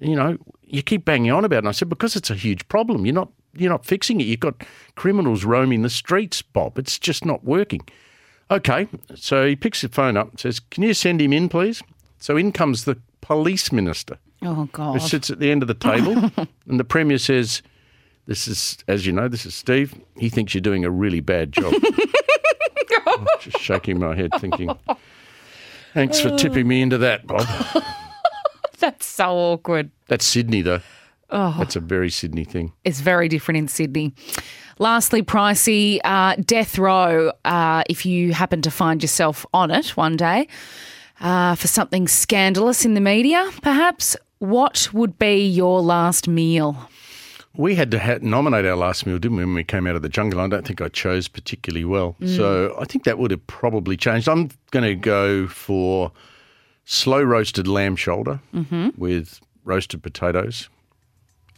You 0.00 0.14
know, 0.16 0.38
you 0.62 0.82
keep 0.82 1.04
banging 1.04 1.30
on 1.32 1.44
about 1.44 1.56
it. 1.56 1.58
And 1.60 1.68
I 1.68 1.72
said 1.72 1.88
because 1.88 2.14
it's 2.16 2.30
a 2.30 2.34
huge 2.34 2.66
problem. 2.68 3.04
You're 3.06 3.14
not 3.14 3.30
you're 3.54 3.70
not 3.70 3.84
fixing 3.84 4.20
it. 4.20 4.24
You've 4.24 4.40
got 4.40 4.62
criminals 4.94 5.44
roaming 5.44 5.82
the 5.82 5.90
streets, 5.90 6.42
Bob. 6.42 6.78
It's 6.78 6.98
just 6.98 7.24
not 7.24 7.42
working. 7.44 7.80
Okay, 8.50 8.86
so 9.14 9.46
he 9.46 9.56
picks 9.56 9.80
the 9.82 9.88
phone 9.88 10.16
up 10.16 10.30
and 10.30 10.40
says, 10.40 10.60
"Can 10.60 10.82
you 10.84 10.94
send 10.94 11.20
him 11.20 11.32
in, 11.32 11.48
please?" 11.48 11.82
So 12.18 12.36
in 12.36 12.52
comes 12.52 12.84
the 12.84 12.96
police 13.20 13.72
minister 13.72 14.18
Oh, 14.42 14.68
God. 14.72 14.92
who 14.94 15.00
sits 15.00 15.28
at 15.30 15.38
the 15.40 15.50
end 15.50 15.62
of 15.62 15.68
the 15.68 15.74
table, 15.74 16.30
and 16.68 16.78
the 16.80 16.84
premier 16.84 17.18
says, 17.18 17.62
"This 18.26 18.46
is, 18.48 18.78
as 18.86 19.04
you 19.06 19.12
know, 19.12 19.28
this 19.28 19.44
is 19.44 19.54
Steve. 19.54 19.94
He 20.16 20.28
thinks 20.28 20.54
you're 20.54 20.60
doing 20.62 20.84
a 20.84 20.90
really 20.90 21.20
bad 21.20 21.52
job." 21.52 21.74
I'm 23.06 23.26
just 23.40 23.58
shaking 23.58 23.98
my 23.98 24.14
head, 24.14 24.30
thinking, 24.38 24.70
"Thanks 25.94 26.20
for 26.20 26.36
tipping 26.36 26.68
me 26.68 26.80
into 26.82 26.98
that, 26.98 27.26
Bob." 27.26 27.46
So 29.18 29.30
awkward. 29.30 29.90
That's 30.06 30.24
Sydney, 30.24 30.62
though. 30.62 30.80
That's 31.28 31.74
a 31.74 31.80
very 31.80 32.08
Sydney 32.08 32.44
thing. 32.44 32.72
It's 32.84 33.00
very 33.00 33.28
different 33.28 33.58
in 33.58 33.66
Sydney. 33.66 34.14
Lastly, 34.78 35.22
pricey, 35.24 35.98
uh, 36.04 36.36
death 36.36 36.78
row. 36.78 37.32
Uh, 37.44 37.82
if 37.90 38.06
you 38.06 38.32
happen 38.32 38.62
to 38.62 38.70
find 38.70 39.02
yourself 39.02 39.44
on 39.52 39.72
it 39.72 39.96
one 39.96 40.16
day 40.16 40.46
uh, 41.20 41.56
for 41.56 41.66
something 41.66 42.06
scandalous 42.06 42.84
in 42.84 42.94
the 42.94 43.00
media, 43.00 43.50
perhaps, 43.60 44.16
what 44.38 44.88
would 44.92 45.18
be 45.18 45.44
your 45.44 45.80
last 45.82 46.28
meal? 46.28 46.88
We 47.56 47.74
had 47.74 47.90
to 47.90 47.98
ha- 47.98 48.18
nominate 48.22 48.66
our 48.66 48.76
last 48.76 49.04
meal, 49.04 49.18
didn't 49.18 49.36
we, 49.36 49.44
when 49.44 49.54
we 49.54 49.64
came 49.64 49.88
out 49.88 49.96
of 49.96 50.02
the 50.02 50.08
jungle? 50.08 50.38
I 50.38 50.46
don't 50.46 50.64
think 50.64 50.80
I 50.80 50.86
chose 50.90 51.26
particularly 51.26 51.84
well. 51.84 52.14
So 52.24 52.76
I 52.80 52.84
think 52.84 53.02
that 53.02 53.18
would 53.18 53.32
have 53.32 53.44
probably 53.48 53.96
changed. 53.96 54.28
I'm 54.28 54.50
going 54.70 54.84
to 54.84 54.94
go 54.94 55.48
for 55.48 56.12
slow 56.90 57.22
roasted 57.22 57.68
lamb 57.68 57.94
shoulder 57.96 58.40
with 58.96 59.40
roasted 59.64 60.02
potatoes. 60.02 60.68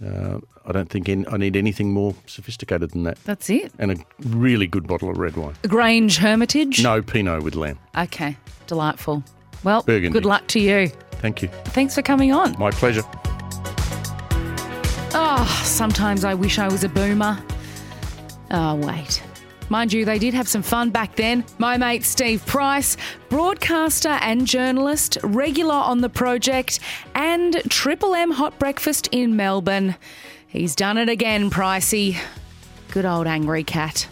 Uh, 0.04 0.38
I 0.66 0.72
don't 0.72 0.88
think 0.90 1.08
any, 1.08 1.26
I 1.28 1.36
need 1.36 1.56
anything 1.56 1.92
more 1.92 2.14
sophisticated 2.26 2.90
than 2.90 3.04
that. 3.04 3.22
That's 3.24 3.48
it. 3.50 3.70
And 3.78 3.92
a 3.92 3.96
really 4.26 4.66
good 4.66 4.86
bottle 4.86 5.08
of 5.10 5.18
red 5.18 5.36
wine. 5.36 5.54
Grange 5.68 6.16
Hermitage? 6.16 6.82
No 6.82 7.00
Pinot 7.02 7.42
with 7.42 7.54
lamb. 7.54 7.78
Okay, 7.96 8.36
delightful. 8.66 9.22
Well, 9.62 9.83
Burgundy. 9.83 10.12
good 10.12 10.24
luck 10.24 10.46
to 10.48 10.60
you. 10.60 10.88
Thank 11.12 11.42
you. 11.42 11.48
Thanks 11.66 11.94
for 11.94 12.02
coming 12.02 12.33
on. 12.33 12.58
My 12.58 12.70
pleasure. 12.70 13.02
Oh, 15.12 15.62
sometimes 15.64 16.24
I 16.24 16.35
wish 16.35 16.58
I 16.58 16.66
was 16.68 16.83
a 16.83 16.88
boomer. 16.88 17.38
Oh, 18.50 18.76
wait. 18.76 19.22
Mind 19.71 19.92
you, 19.92 20.04
they 20.04 20.18
did 20.18 20.35
have 20.35 20.48
some 20.48 20.62
fun 20.62 20.90
back 20.90 21.14
then. 21.14 21.44
My 21.58 21.77
mate 21.77 22.04
Steve 22.04 22.44
Price, 22.44 22.96
broadcaster 23.29 24.18
and 24.21 24.44
journalist, 24.44 25.16
regular 25.23 25.75
on 25.75 26.00
the 26.00 26.08
project, 26.08 26.81
and 27.14 27.62
Triple 27.71 28.16
M 28.16 28.33
Hot 28.33 28.58
Breakfast 28.58 29.08
in 29.12 29.37
Melbourne. 29.37 29.94
He's 30.48 30.75
done 30.75 30.98
it 30.98 31.08
again, 31.08 31.50
Pricey. 31.50 32.18
Good 32.90 33.04
old 33.04 33.29
angry 33.29 33.62
cat. 33.62 34.08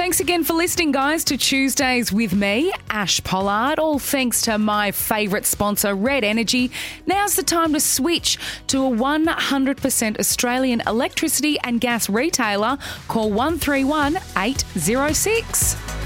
Thanks 0.00 0.18
again 0.18 0.44
for 0.44 0.54
listening, 0.54 0.92
guys, 0.92 1.24
to 1.24 1.36
Tuesdays 1.36 2.10
with 2.10 2.34
me, 2.34 2.72
Ash 2.88 3.22
Pollard. 3.22 3.78
All 3.78 3.98
thanks 3.98 4.40
to 4.42 4.56
my 4.56 4.92
favourite 4.92 5.44
sponsor, 5.44 5.94
Red 5.94 6.24
Energy. 6.24 6.70
Now's 7.06 7.36
the 7.36 7.42
time 7.42 7.74
to 7.74 7.80
switch 7.80 8.38
to 8.68 8.86
a 8.86 8.90
100% 8.90 10.18
Australian 10.18 10.80
electricity 10.86 11.58
and 11.64 11.82
gas 11.82 12.08
retailer. 12.08 12.78
Call 13.08 13.28
131 13.28 14.16
806. 14.38 15.99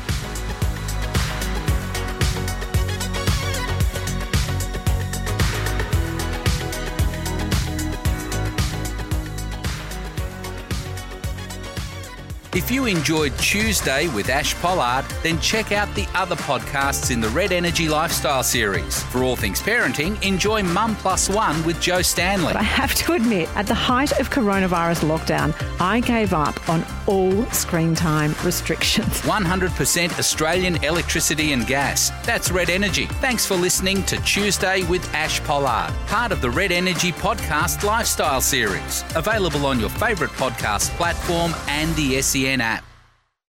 If 12.55 12.71
you 12.71 12.87
enjoyed 12.87 13.37
Tuesday 13.37 14.07
with 14.15 14.29
Ash 14.29 14.55
Pollard, 14.63 15.05
then 15.25 15.41
check 15.41 15.73
out 15.73 15.93
the 15.97 16.07
other 16.15 16.37
podcasts 16.37 17.11
in 17.11 17.21
the 17.21 17.29
Red 17.31 17.51
Energy 17.51 17.89
Lifestyle 17.89 18.45
series. 18.45 19.03
For 19.03 19.25
all 19.25 19.35
things 19.35 19.61
parenting, 19.61 20.23
enjoy 20.23 20.63
Mum 20.63 20.95
Plus 20.95 21.29
One 21.29 21.65
with 21.65 21.81
Jo 21.81 22.01
Stanley. 22.01 22.53
But 22.53 22.61
I 22.61 22.63
have 22.63 22.95
to 22.95 23.15
admit, 23.15 23.49
at 23.57 23.67
the 23.67 23.75
height 23.75 24.13
of 24.21 24.31
coronavirus 24.31 25.03
lockdown, 25.03 25.53
I 25.81 25.99
gave 25.99 26.33
up 26.33 26.69
on 26.69 26.87
all 27.09 27.45
screen 27.47 27.97
time 27.97 28.37
restrictions. 28.45 29.09
100% 29.23 30.17
Australian 30.21 30.77
electricity 30.85 31.55
and 31.55 31.67
gas. 31.67 32.11
That's 32.25 32.53
Red 32.53 32.71
Energy. 32.71 33.07
Thanks 33.21 33.45
for 33.45 33.57
listening 33.57 34.05
to 34.05 34.17
Tuesday 34.23 34.85
with 34.85 35.13
Ash 35.13 35.43
Pollard, 35.43 35.93
part 36.07 36.31
of 36.31 36.41
the 36.41 36.51
Red 36.51 36.71
Energy 36.71 37.11
Podcast 37.11 37.83
Lifestyle 37.83 38.41
series. 38.41 39.03
Available 39.17 39.67
on 39.67 39.81
your 39.81 39.91
favourite 39.91 40.33
podcast 40.35 40.91
platform 40.91 41.53
and 41.67 41.93
the 41.97 42.23
SEN 42.23 42.44
app. 42.61 42.94